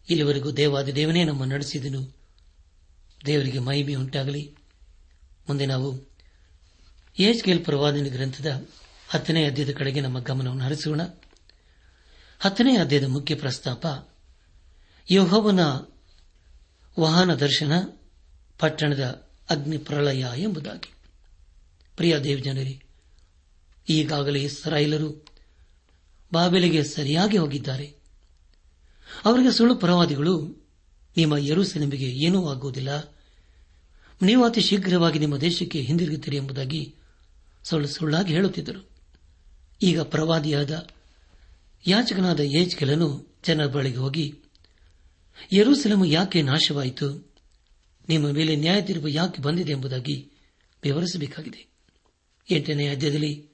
ಇಲ್ಲಿವರೆಗೂ 0.09 0.51
ದೇವಾದ 0.51 0.89
ದೇವನೇ 0.89 1.23
ನಮ್ಮ 1.23 1.45
ನಡೆಸಿದನು. 1.45 2.17
ದೇವರಿಗೆ 3.25 3.59
ಮೈಬಿ 3.59 3.95
ಉಂಟಾಗಲಿ. 3.95 4.55
ಮುಂದೆ 5.49 5.65
ನಾವು 5.65 5.97
ಕೆಲ್ 7.43 7.65
ಪ್ರವಾದನೆ 7.65 8.09
ಗ್ರಂಥದ 8.09 8.65
ಹತ್ತನೇ 9.09 9.45
ಅಧ್ಯಾಯದ 9.45 9.75
ಕಡೆಗೆ 9.77 10.01
ನಮ್ಮ 10.01 10.19
ಗಮನವನ್ನು 10.19 10.63
ಹರಿಸೋಣ. 10.63 11.01
ಹತ್ತನೇ 12.39 12.77
ಅಧ್ಯಾಯದ 12.77 13.07
ಮುಖ್ಯ 13.07 13.35
ಪ್ರಸ್ತಾಪ, 13.35 13.85
ಯೋಹವನ 15.11 15.59
ವಾಹನ 16.99 17.33
ದರ್ಶನ 17.33 17.71
ಪಟ್ಟಣದ 18.59 19.27
ಅಗ್ನಿ 19.49 19.77
ಪ್ರಳಯ 19.77 20.25
ಎಂಬುದಾಗಿ. 20.37 20.93
ಪ್ರಿಯ 21.95 22.19
ದೇವಜನರೇ, 22.19 22.81
ಈಗಾಗಲೇ 23.89 24.41
ಇಸ್ರಾಯೇಲರು 24.41 25.32
ಬಾಬೆಲೆಗೆ 26.33 26.83
ಸರಿಯಾಗಿ 26.83 27.37
ಹೋಗಿದ್ದಾರೆ. 27.37 27.95
ಅವರಿಗೆ 29.25 29.51
ಸುಳ್ಳು 29.51 29.75
ಪ್ರವಾದಿಗಳು, 29.75 30.63
ನಿಮ್ಮ 31.17 31.37
ಯರುಸೆನೆಂಬಿಗೆ 31.37 32.05
ಏನೂ 32.05 32.49
ಆಗುವುದಿಲ್ಲ. 32.49 32.89
ನೀವು 34.21 34.45
ಅತಿ 34.45 34.61
ಶೀಘ್ರವಾಗಿ 34.61 35.19
ನಿಮ್ಮ 35.19 35.37
ದೇಶಕ್ಕೆ 35.37 35.81
ಹಿಂದಿರುಗುತ್ತೀರಿ 35.81 36.37
ಎಂಬುದಾಗಿ 36.37 36.95
ಸುಳ್ಳು 37.63 37.87
ಸುಳ್ಳಾಗಿ 37.87 38.33
ಹೇಳುತ್ತಿದ್ದರು. 38.33 38.89
ಈಗ 39.81 39.99
ಪ್ರವಾದಿಯಾದ 39.99 40.87
ಯಾಚಕನಾದ 41.87 42.39
ಏಜ್ಕೆಲನು 42.39 43.37
ಜನರ 43.47 43.65
ಬಳಿಗೆ 43.65 43.97
ಹೋಗಿ, 43.97 44.33
ಯರುಸೆಲಮು 45.53 46.05
ಯಾಕೆ 46.05 46.41
ನಾಶವಾಯಿತು? 46.41 47.35
ನಿಮ್ಮ 48.09 48.29
ಮೇಲೆ 48.29 48.55
ನ್ಯಾಯ 48.55 48.81
ತೀರ್ಪು 48.81 49.07
ಯಾಕೆ 49.07 49.41
ಬಂದಿದೆ 49.41 49.71
ಎಂಬುದಾಗಿ 49.71 50.31
ವಿವರಿಸಬೇಕಾಗಿದೆ. 50.83 51.67
ಎಂಟನೇ 52.51 52.87
ಅಧ್ಯಾಯದಲ್ಲಿ 52.87 53.52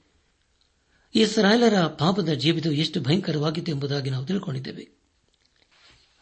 ಇಸ್ರಾಯೇಲರ 1.14 1.86
ಪಾಪದ 1.86 2.28
ಜೀವಿತ 2.28 2.66
ಎಷ್ಟು 2.66 3.00
ಭಯಂಕರವಾಗಿತ್ತು 3.00 3.72
ಎಂಬುದಾಗಿ 3.72 4.10
ನಾವು 4.10 4.26
ತಿಳ್ಕೊಂಡಿದ್ದೇವೆ. 4.26 4.88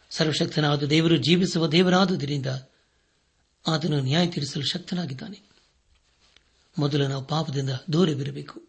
ಸರ್ವಶಕ್ತನಾದ 0.09 0.83
ದೇವರು 0.83 1.17
ಜೀವಿಸುವ 1.17 1.67
ದೇವರಾದುದರಿಂದ 1.67 2.45
ಆತನು 3.67 4.01
ನ್ಯಾಯ 4.01 4.27
ತೀರಿಸಲು 4.27 4.63
ಶಕ್ತನಾಗಿದ್ದಾನೆ. 4.63 5.41
ಮೊದಲು 6.79 7.07
ನಾವು 7.07 7.25
ಪಾಪದಿಂದ 7.25 7.69
ದೂರವಿರಬೇಕು. 7.93 8.63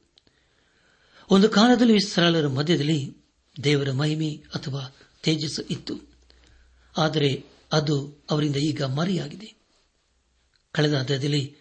ಒಂದು 1.30 1.48
ಕಾಲದಲ್ಲಿ 1.48 1.94
ಇಸ್ರಾಯೇಲರ 1.94 2.46
ಮಧ್ಯದಲ್ಲಿ 2.46 3.16
ದೇವರ 3.64 3.90
ಮಹಿಮೆ 3.90 4.30
ಅಥವಾ 4.30 4.96
ತೇಜಸ್ಸು 5.22 5.62
ಇತ್ತು. 5.62 6.00
ಆದರೆ 6.98 7.44
ಅದು 7.72 8.24
ಅವರಿಂದ 8.30 8.56
ಈಗ 8.56 8.82
ಮರೆಯಾಗಿದೆ. 8.82 9.54
ಕಳೆದ 10.72 10.94
ಹಂತದಲ್ಲಿ 10.94 11.56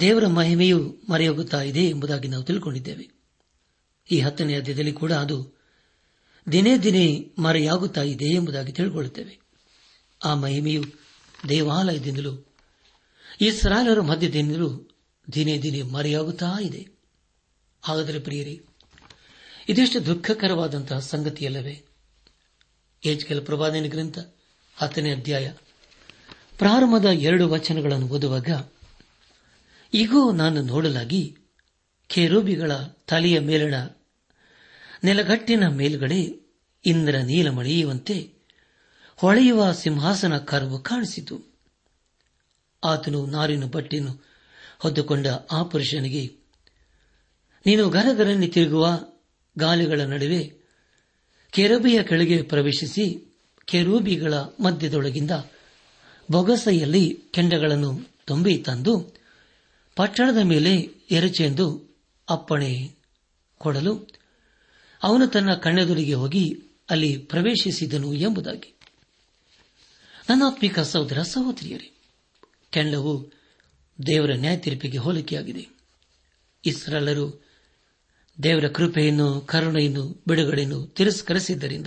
ದೇವರ 0.00 0.26
ಮಹಿಮೆಯು 0.26 0.96
ಮರೆಯೋಗುತ್ತಾ 1.08 1.62
ಇದೆ 1.62 1.80
ಎಂಬುದಾಗಿ 1.80 2.28
ನಾವು 2.28 2.44
ತಿಳ್ಕೊಂಡಿದ್ದೇವೆ. 2.44 3.15
ಈ 4.10 4.20
ಹತ್ತನೇ 4.20 4.54
ಅಧ್ಯಾಯದಲ್ಲಿ 4.54 4.92
ಕೂಡ 4.92 5.12
ಅದು 5.12 5.56
ದಿನೇ 6.52 6.78
ದಿನೇ 6.78 7.32
ಮರೆಯಾಗುತ್ತಾ 7.38 8.02
ಇದೆ 8.02 8.24
ಎಂಬುದಾಗಿ 8.24 8.72
ತಿಳಿದುಕೊಳ್ಳುತ್ತೇವೆ 8.72 9.38
ಆ 10.24 10.34
ಮಹಿಮೆಯು 10.34 10.84
ದೇವಾಲಯದಿಂದಲೂ 11.48 12.46
ಇಸ್ರಾಲರ 13.40 14.00
ಮಧ್ಯದಿಂದಲೂ 14.00 14.90
ದಿನೇ 15.34 15.58
ದಿನೇ 15.58 15.82
ಮರೆಯಾಗುತ್ತಾ 15.82 16.60
ಇದೆ. 16.60 16.88
ಹಾಗಾದರೆ 17.82 18.18
ಪ್ರಿಯರಿ, 18.18 18.62
ಇದೆಷ್ಟು 19.68 20.06
ದುಃಖಕರವಾದಂತಹ 20.06 20.98
ಸಂಗತಿಯಲ್ಲವೇ? 20.98 21.84
ಏಜ್ಕೆಲ್ 23.04 23.46
ಪ್ರಭಾದನ 23.46 23.84
ಗ್ರಂಥ 23.86 24.18
ಹತ್ತನೇ 24.76 25.12
ಅಧ್ಯಾಯ 25.12 25.52
ಪ್ರಾರಂಭದ 26.58 27.04
ಎರಡು 27.04 27.48
ವಚನಗಳನ್ನು 27.48 28.06
ಓದುವಾಗ 28.06 28.70
ಈಗೂ 29.94 30.32
ನಾನು 30.32 30.62
ನೋಡಲಾಗಿ 30.62 31.36
ಖೇರೂಬಿಗಳ 32.08 32.72
ತಲೆಯ 33.06 33.38
ಮೇಲಣ 33.40 33.74
ನೆಲಗಟ್ಟಿನ 35.06 35.64
ಮೇಲುಗಡೆ 35.78 36.20
ಇಂದ್ರ 36.84 37.16
ನೀಲಮಳೆಯುವಂತೆ 37.30 38.16
ಹೊಳೆಯುವ 39.18 39.60
ಸಿಂಹಾಸನ 39.72 40.34
ಕರುವು 40.50 40.78
ಕಾಣಿಸಿತು. 40.82 41.36
ಆತನು 42.82 43.20
ನಾರಿನ 43.26 43.64
ಬಟ್ಟೆಯನ್ನು 43.64 44.12
ಹೊದ್ದುಕೊಂಡ 44.78 45.26
ಆ 45.52 45.60
ಪುರುಷನಿಗೆ, 45.62 46.24
ನೀನು 47.66 47.84
ಗರಗರನ್ನಿ 47.88 48.48
ತಿರುಗುವ 48.48 48.86
ಗಾಲಿಗಳ 49.56 50.00
ನಡುವೆ 50.04 50.42
ಕೆರಬಿಯ 51.52 51.98
ಕೆಳಗೆ 52.02 52.36
ಪ್ರವೇಶಿಸಿ 52.42 53.06
ಕೆರೂಬಿಗಳ 53.68 54.34
ಮಧ್ಯದೊಳಗಿಂದ 54.34 55.34
ಬೊಗಸೆಯಲ್ಲಿ 56.28 57.04
ಕೆಂಡಗಳನ್ನು 57.30 57.90
ತುಂಬಿ 58.24 58.54
ತಂದು 58.66 58.94
ಪಟ್ಟಣದ 59.96 60.40
ಮೇಲೆ 60.42 60.72
ಎರಚೆಂದು 61.10 61.66
ಅಪ್ಪಣೆ 62.28 62.72
ಕೊಡಲು 63.60 63.92
ಅವನು 65.02 65.26
ತನ್ನ 65.26 65.54
ಕಣ್ಣೆದುರಿಗೆ 65.54 66.14
ಹೋಗಿ 66.14 66.62
ಅಲ್ಲಿ 66.90 67.18
ಪ್ರವೇಶಿಸಿದನು 67.18 68.14
ಎಂಬುದಾಗಿ. 68.14 68.74
ನನ್ನಾತ್ಮಿಕ 70.30 70.78
ಸಹೋದರ 70.78 71.22
ಸಹೋದರಿಯರೇ, 71.22 71.92
ಕೆಂಡವು 72.70 73.32
ದೇವರ 74.06 74.30
ನ್ಯಾಯ 74.34 74.56
ತೀರ್ಪಿಗೆ 74.56 74.98
ಹೋಲಿಕೆಯಾಗಿದೆ. 74.98 75.68
ಇಸ್ರಾಲರು 76.64 77.46
ದೇವರ 78.42 78.68
ಕೃಪೆಯನ್ನು, 78.68 79.40
ಕರುಣೆಯನ್ನು, 79.40 80.22
ಬಿಡುಗಡೆಯನ್ನು 80.28 80.86
ತಿರಸ್ಕರಿಸಿದ್ದರಿಂದ 80.86 81.86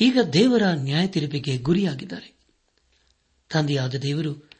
ಈಗ 0.00 0.18
ದೇವರ 0.32 0.62
ನ್ಯಾಯ 0.62 1.06
ತೀರ್ಪಿಗೆ 1.06 1.58
ಗುರಿಯಾಗಿದ್ದಾರೆ. 1.58 2.34
ತಂದೆಯಾದ 3.50 3.94
ದೇವರು 3.94 4.50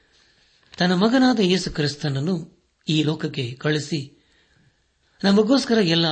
ತನ್ನ 0.79 0.93
ಮಗನಾದ 0.93 1.39
ಯೇಸು 1.39 1.71
ಕ್ರಿಸ್ತನನ್ನು 1.71 2.65
ಈ 2.89 3.03
ಲೋಕಕ್ಕೆ 3.03 3.53
ಕಳಿಸಿ 3.53 4.25
ನಮಗೋಸ್ಕರ 5.25 5.79
ಎಲ್ಲ 5.83 6.07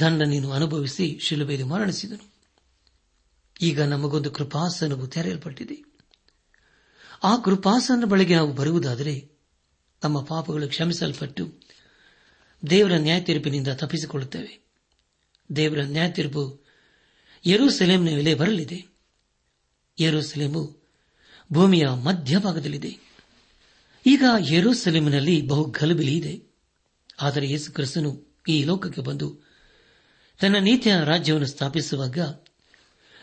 ದಂಡನೆಯನ್ನು 0.00 0.52
ಅನುಭವಿಸಿ 0.52 1.18
ಶಿಲುಬೆಯಲ್ಲಿ 1.22 1.68
ಮರಣಿಸಿದನು. 1.68 2.32
ಈಗ 3.60 3.80
ನಮಗೊಂದು 3.80 4.30
ಕೃಪಾಸನವು 4.30 5.06
ತೆರೆಯಲ್ಪಟ್ಟಿದೆ. 5.06 5.84
ಆ 7.24 7.36
ಕೃಪಾಸನ 7.36 8.04
ಬಳಿಗೆ 8.04 8.36
ನಾವು 8.36 8.52
ಬರುವುದಾದರೆ 8.52 9.30
ನಮ್ಮ 10.04 10.22
ಪಾಪಗಳು 10.22 10.68
ಕ್ಷಮಿಸಲ್ಪಟ್ಟು 10.68 11.52
ದೇವರ 12.70 12.92
ನ್ಯಾಯ 12.92 13.20
ತೀರ್ಪಿನಿಂದ 13.20 13.68
ತಪ್ಪಿಸಿಕೊಳ್ಳುತ್ತೇವೆ. 13.68 14.70
ದೇವರ 15.56 15.78
ನ್ಯಾಯ 15.78 16.10
ತೀರ್ಪು 16.10 16.66
ಯರೂಸೆಲೆಂನ 17.46 18.04
ಮೇಲೆ 18.04 18.34
ಬರಲಿದೆ. 18.34 18.86
ಯರೂಸೆಲೆಮು 20.00 20.76
ಭೂಮಿಯ 21.52 21.88
ಮಧ್ಯಭಾಗದಲ್ಲಿದೆ. 21.88 22.98
ಈಗ 24.06 24.24
ಯರೂಸೆಲೆಮಿನಲ್ಲಿ 24.52 25.46
ಬಹು 25.46 25.64
ಗಲಬಿಲಿ 25.64 26.16
ಇದೆ 26.16 26.42
ಆದರೆ 27.20 27.50
ಯೇಸು 27.50 27.72
ಕ್ರಿಸ್ತನು 27.72 28.38
ಈ 28.48 28.64
ಲೋಕಕ್ಕೆ 28.64 29.00
ಬಂದು 29.00 29.49
ತನ್ನ 30.40 30.56
ನೀತಿಯ 30.56 30.92
ರಾಜ್ಯವನ್ನು 31.04 31.46
ಸ್ಥಾಪಿಸುವಾಗ 31.46 32.18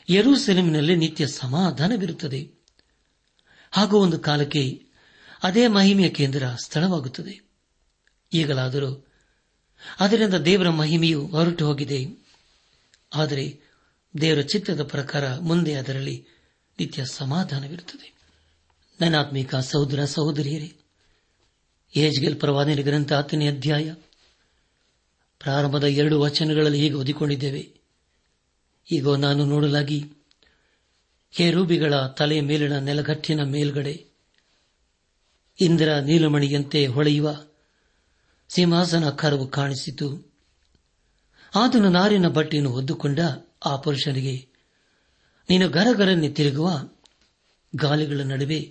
ಯರೂಸೆಲೆಮಿನಲ್ಲಿ 0.10 0.96
ನಿತ್ಯ 0.96 1.28
ಸಮಾಧಾನವಿರುತ್ತದೆ 1.28 2.52
ಹಾಗೂ 3.72 4.00
ಒಂದು 4.00 4.20
ಕಾಲಕ್ಕೆ 4.20 4.84
ಅದೇ 5.44 5.68
ಮಹಿಮೆಯ 5.68 6.10
ಕೇಂದ್ರ 6.10 6.44
ಸ್ಥಳವಾಗುತ್ತದೆ. 6.64 7.50
ಈಗಲಾದರೂ 8.34 9.08
ಅದರಿಂದ 10.00 10.34
ದೇವರ 10.34 10.70
ಮಹಿಮೆಯು 10.70 11.28
ಹೊರಟು 11.28 11.68
ಹೋಗಿದೆ. 11.68 12.08
ಆದರೆ 13.16 13.60
ದೇವರ 14.22 14.42
ಚಿತ್ತದ 14.42 14.84
ಪ್ರಕಾರ 14.84 15.38
ಮುಂದೆ 15.38 15.74
ಅದರಲ್ಲಿ 15.74 16.26
ನಿತ್ಯ 16.80 17.06
ಸಮಾಧಾನವಿರುತ್ತದೆ 17.06 18.14
ನನ್ನಾತ್ಮೀಕ 19.02 19.56
ಸಹೋದರ 19.56 20.06
ಸಹೋದರಿಯರೇ 20.06 20.74
ಏಜ್ಗೆಲ್ 21.96 22.40
ಪ್ರವಾದನೆ 22.40 22.84
ಗ್ರಂಥ 22.84 23.14
ಹತ್ತನೇ 23.14 23.48
ಅಧ್ಯಾಯ 23.48 23.94
ಪ್ರಾರಂಭದ 25.40 25.84
ಎರಡು 25.84 26.16
ವಚನಗಳಲ್ಲಿ 26.20 26.80
ಹೀಗೆ 26.80 26.94
ಓದಿಕೊಂಡಿದ್ದೇವೆ. 26.94 27.64
ಈಗ 28.88 29.10
ನಾನು 29.10 29.46
ನೋಡಲಾಗಿ 29.46 30.00
ಹೇರೂಬಿಗಳ 31.32 31.94
ತಲೆಯ 32.18 32.42
ಮೇಲಿನ 32.42 32.76
ನೆಲಗಟ್ಟಿನ 32.80 33.42
ಮೇಲ್ಗಡೆ, 33.44 33.96
ಇಂದ್ರ 35.60 35.90
ನೀಲಮಣಿಯಂತೆ 36.00 36.88
ಹೊಳೆಯುವ 36.88 37.28
ಸಿಂಹಾಸನ 38.50 39.10
ಕರವು 39.10 39.48
ಕಾಣಿಸಿತು. 39.48 40.08
ಆತನು 41.56 41.90
ನಾರಿನ 41.90 42.28
ಬಟ್ಟೆಯನ್ನು 42.28 42.72
ಹೊದ್ದುಕೊಂಡ 42.72 43.20
ಆ 43.66 43.76
ಪುರುಷನಿಗೆ, 43.76 44.36
ನೀನು 45.50 45.70
ಗರಗರನ್ನೇ 45.70 46.30
ತಿರುಗುವ 46.30 46.70
ಗಾಲಿಗಳ 47.76 48.22
ನಡುವೆ 48.22 48.62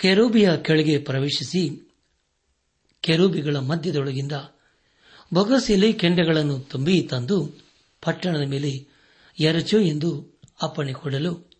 ಕೆರೂಬಿಯ 0.00 0.50
ಕೆಳಗೆ 0.62 0.98
ಪ್ರವೇಶಿಸಿ, 0.98 1.62
ಕೆರೂಬಿಗಳ 3.00 3.56
ಮಧ್ಯದೊಳಗಿಂದ 3.56 4.32
ಬೊಗಸೆಯಲ್ಲಿ 5.34 5.92
ಕೆಂಡಗಳನ್ನು 5.94 6.58
ತುಂಬಿ 6.58 7.02
ತಂದು 7.02 7.52
ಪಟ್ಟಣದ 8.02 8.40
ಮೇಲೆ 8.40 8.86
ಎರಚು 9.38 9.80
ಎಂದು 9.80 10.40
ಅಪ್ಪಣೆ 10.62 10.92
ಕೊಡಲು 10.92 11.50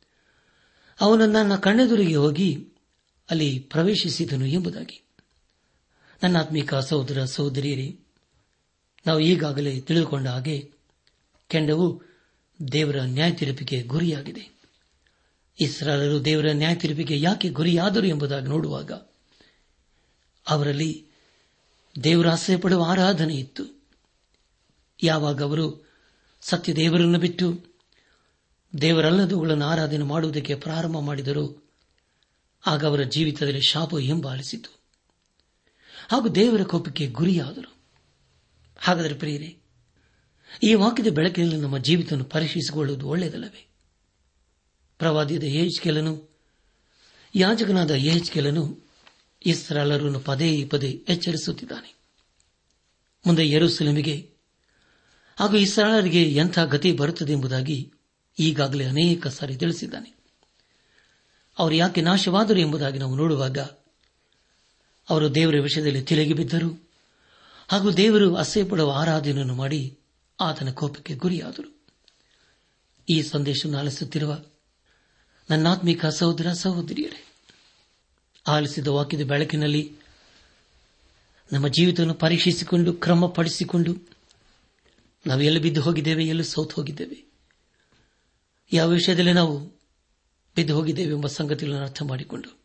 ಅವನು 1.00 1.26
ನನ್ನ 1.26 1.56
ಕಣ್ಣೆದುರಿಗೆ 1.56 2.16
ಹೋಗಿ 2.16 2.68
ಅಲ್ಲಿ 3.30 3.58
ಪ್ರವೇಶಿಸಿದನು 3.58 4.46
ಎಂಬುದಾಗಿ. 4.46 5.02
ನನ್ನ 6.22 6.38
ಆತ್ಮಿಕ 6.38 6.74
ಸಹೋದರ 6.74 7.24
ಸಹೋದರಿಯರೇ, 7.24 7.96
ನಾವು 9.06 9.20
ಈಗಾಗಲೇ 9.20 9.80
ತಿಳಿದುಕೊಂಡ 9.80 10.28
ಹಾಗೆ 10.28 10.70
ಕೆಂಡವು 11.48 12.02
ದೇವರ 12.72 12.96
ನ್ಯಾಯ 12.96 13.32
ತೀರ್ಪಿಗೆ 13.32 13.82
ಗುರಿಯಾಗಿದೆ. 13.82 14.60
ಇಸ್ರಾಲರು 15.60 16.24
ದೇವರ 16.24 16.46
ನ್ಯಾಯ 16.52 16.74
ತೀರ್ಪಿಗೆ 16.74 17.20
ಯಾಕೆ 17.20 17.48
ಗುರಿಯಾದರು 17.48 18.06
ಎಂಬುದಾಗಿ 18.06 18.46
ನೋಡುವಾಗ 18.46 18.92
ಅವರಲ್ಲಿ 20.48 21.09
ದೇವರ 22.04 22.28
ಆಸೆ 22.28 22.56
ಪಡುವ 22.56 22.84
ಆರಾಧನೆ 22.88 23.34
ಇತ್ತು. 23.34 23.84
ಯಾವಾಗ 25.02 25.42
ಅವರು 25.42 25.88
ಸತ್ಯದೇವರನ್ನು 26.40 27.18
ಬಿಟ್ಟು 27.18 27.64
ದೇವರಲ್ಲದವುಗಳನ್ನು 28.80 29.64
ಆರಾಧನೆ 29.64 30.04
ಮಾಡುವುದಕ್ಕೆ 30.04 30.54
ಪ್ರಾರಂಭ 30.54 30.98
ಮಾಡಿದರು, 30.98 31.72
ಆಗ 32.66 32.86
ಅವರ 32.86 33.02
ಜೀವಿತದಲ್ಲಿ 33.02 33.60
ಶಾಪ 33.60 33.96
ಹಿಂಬಾಲಿಸಿತು. 33.96 34.80
ಹಾಗೂ 36.08 36.28
ದೇವರ 36.28 36.62
ಕೋಪಕ್ಕೆ 36.62 37.06
ಗುರಿಯಾದರು. 37.06 37.76
ಹಾಗಾದರೆ 38.78 39.14
ಪ್ರಿಯರಿ, 39.14 39.58
ಈ 40.62 40.74
ವಾಕ್ಯದ 40.74 41.12
ಬೆಳಕಿನಲ್ಲಿ 41.12 41.56
ನಮ್ಮ 41.56 41.78
ಜೀವಿತವನ್ನು 41.78 42.24
ಪರೀಕ್ಷಿಸಿಕೊಳ್ಳುವುದು 42.24 43.08
ಒಳ್ಳೆಯದಲ್ಲವೇ? 43.08 43.66
ಪ್ರವಾದಿಯಾದ 44.98 45.42
ಯೇಜ್ಕೆಲನು 45.42 46.30
ಯಾಜಕನಾದ 47.34 47.90
ಯೇಜ್ಕೆಲನು 47.90 48.89
ಇಸ್ರಾಲರನ್ನು 49.46 50.20
ಪದೇ 50.20 50.64
ಪದೇ 50.64 51.04
ಎಚ್ಚರಿಸುತ್ತಿದ್ದಾನೆ. 51.08 51.94
ಮುಂದೆ 53.26 53.50
ಯರುಸಲಮಿಗೆ, 53.50 54.30
ಹಾಗೂ 55.38 55.56
ಇಸ್ರಾಲರಿಗೆ 55.56 56.22
ಎಂಥ 56.22 56.58
ಗತಿ 56.58 56.92
ಬರುತ್ತದೆ 56.92 57.32
ಎಂಬುದಾಗಿ 57.32 57.92
ಈಗಾಗಲೇ 58.38 58.84
ಅನೇಕ 58.84 59.26
ಸಾರಿ 59.26 59.56
ತಿಳಿಸಿದ್ದಾನೆ. 59.56 60.16
ಅವರು 61.58 61.74
ಯಾಕೆ 61.74 62.00
ನಾಶವಾದರು 62.00 62.58
ಎಂಬುದಾಗಿ 62.58 62.98
ನಾವು 62.98 63.16
ನೋಡುವಾಗ, 63.16 63.58
ಅವರು 65.10 65.34
ದೇವರ 65.34 65.54
ವಿಷಯದಲ್ಲಿ 65.60 66.02
ತಿಲಗಿ 66.02 66.32
ಬಿದ್ದರು, 66.32 66.90
ಹಾಗೂ 67.68 67.90
ದೇವರು 67.90 68.34
ಅಸಹ್ಯಪಡುವ 68.34 68.92
ಆರಾಧನೆಯನ್ನು 68.92 69.54
ಮಾಡಿ 69.54 69.98
ಆತನ 70.40 70.70
ಕೋಪಕ್ಕೆ 70.70 71.14
ಗುರಿಯಾದರು. 71.14 71.80
ಈ 73.10 73.22
ಸಂದೇಶವನ್ನು 73.22 73.78
ಆಲಿಸುತ್ತಿರುವ 73.78 74.38
ನನ್ನಾತ್ಮಿಕ 75.50 76.06
ಸಹೋದರ 76.06 76.52
ಸಹೋದರಿಯರೇ 76.52 77.29
ಆಲಿಸಿದ 78.46 78.88
ವಾಕ್ಯದ 78.88 79.22
ಬೆಳಕಿನಲ್ಲಿ 79.22 79.96
ನಮ್ಮ 81.52 81.68
ಜೀವಿತವನ್ನು 81.68 82.14
ಪರೀಕ್ಷಿಸಿಕೊಂಡು, 82.14 82.92
ಕ್ರಮಪಡಿಸಿಕೊಂಡು 82.92 83.96
ನಾವು 85.26 85.40
ಎಲ್ಲಿ 85.40 85.60
ಬಿದ್ದು 85.60 85.80
ಹೋಗಿದ್ದೇವೆ, 85.80 86.24
ಎಲ್ಲಿ 86.26 86.44
ಸೌತ್ 86.44 86.74
ಹೋಗಿದ್ದೇವೆ, 86.74 87.30
ಯಾವ 88.72 88.88
ವಿಷಯದಲ್ಲಿ 88.88 89.32
ನಾವು 89.32 89.58
ಬಿದ್ದು 90.56 90.74
ಹೋಗಿದ್ದೇವೆ 90.74 91.12
ಎಂಬ 91.12 91.26
ಸಂಗತಿಗಳನ್ನು 91.26 91.82
ಅರ್ಥ 91.82 92.02
ಮಾಡಿಕೊಂಡು, 92.02 92.60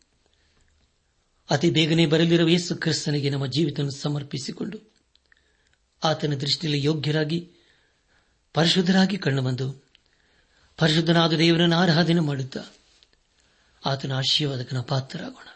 ಅತಿ 1.50 1.70
ಬೇಗನೆ 1.70 2.06
ಬರಲಿರುವ 2.06 2.48
ಯೇಸು 2.48 2.76
ಕ್ರಿಸ್ತನಿಗೆ 2.76 3.30
ನಮ್ಮ 3.30 3.46
ಜೀವಿತ 3.46 3.80
ಸಮರ್ಪಿಸಿಕೊಂಡು, 3.80 4.78
ಆತನ 6.04 6.34
ದೃಷ್ಟಿಯಲ್ಲಿ 6.34 6.84
ಯೋಗ್ಯರಾಗಿ, 6.84 7.50
ಪರಿಶುದ್ಧರಾಗಿ 8.54 9.16
ಕಂಡುಬಂದು, 9.16 9.84
ಪರಿಶುದ್ಧನಾದ 10.76 11.32
ದೇವರನ್ನು 11.32 11.76
ಆರಾಧನೆ 11.76 12.20
ಮಾಡುತ್ತಾ, 12.20 12.60
ಆತನ 13.86 14.12
ಆಶೀರ್ವಾದಕನ 14.12 14.80
ಪಾತ್ರರಾಗೋಣ. 14.80 15.55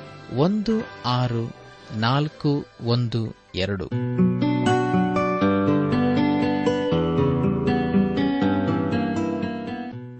ಒಂದು 0.37 0.71
ಆರು 1.05 1.55
ನಾಲ್ಕು 1.95 2.65
ಒಂದು 2.85 3.35
ಎರಡು. 3.55 3.85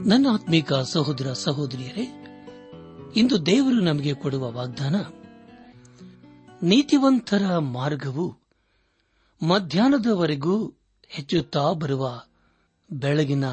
ನನ್ನ 0.10 0.28
ಆತ್ಮೀಕ 0.34 0.74
ಸಹೋದರ 0.74 1.34
ಸಹೋದರಿಯರೇ, 1.34 2.26
ಇಂದು 3.16 3.46
ದೇವರು 3.46 3.80
ನಮಗೆ 3.80 4.14
ಕೊಡುವ 4.14 4.52
ವಾಗ್ದಾನ, 4.52 4.96
ನೀತಿವಂತರ 6.64 7.58
ಮಾರ್ಗವು 7.58 8.38
ಮಧ್ಯಾಹ್ನದವರೆಗೂ 9.48 10.74
ಹೆಚ್ಚುತ್ತಾ 11.08 11.74
ಬರುವ 11.74 12.22
ಬೆಳಗಿನ 12.92 13.44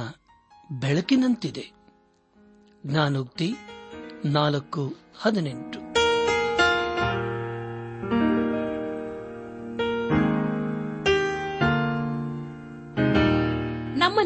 ಬೆಳಕಿನಂತಿದೆ. 0.81 1.73
ಜ್ಞಾನೋಕ್ತಿ 2.87 3.55
ನಾಲ್ಕು 4.25 4.97
ಹದಿನೆಂಟು. 5.19 5.88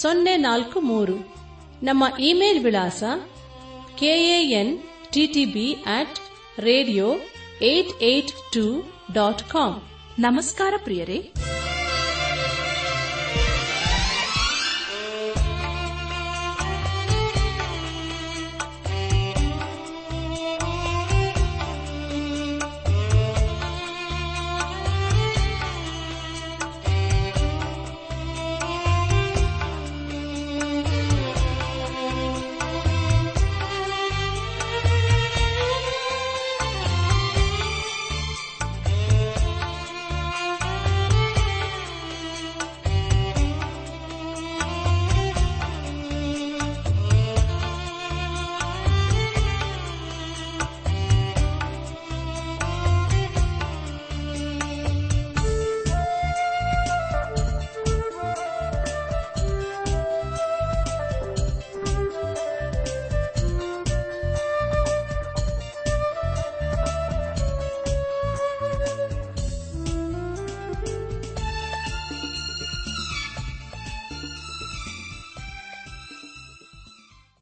ಸೊನ್ನೆ 0.00 0.36
ನಾಲ್ಕು 0.36 0.80
ಮೂರು. 0.80 1.16
ನಮ್ಮ 1.82 2.04
ಇಮೇಲ್ 2.20 2.64
ವಿಳಾಸ 2.64 3.02
K A N 3.98 4.78
T T B 5.12 5.72
at 5.72 6.18
radio 6.60 7.06
eight 7.62 8.02
eight 8.02 8.32
two 8.52 8.64
dot 9.12 9.42
com 9.42 9.72
ನಮಸ್ಕಾರ 10.18 10.74
ಪ್ರಿಯರೇ. 10.84 11.18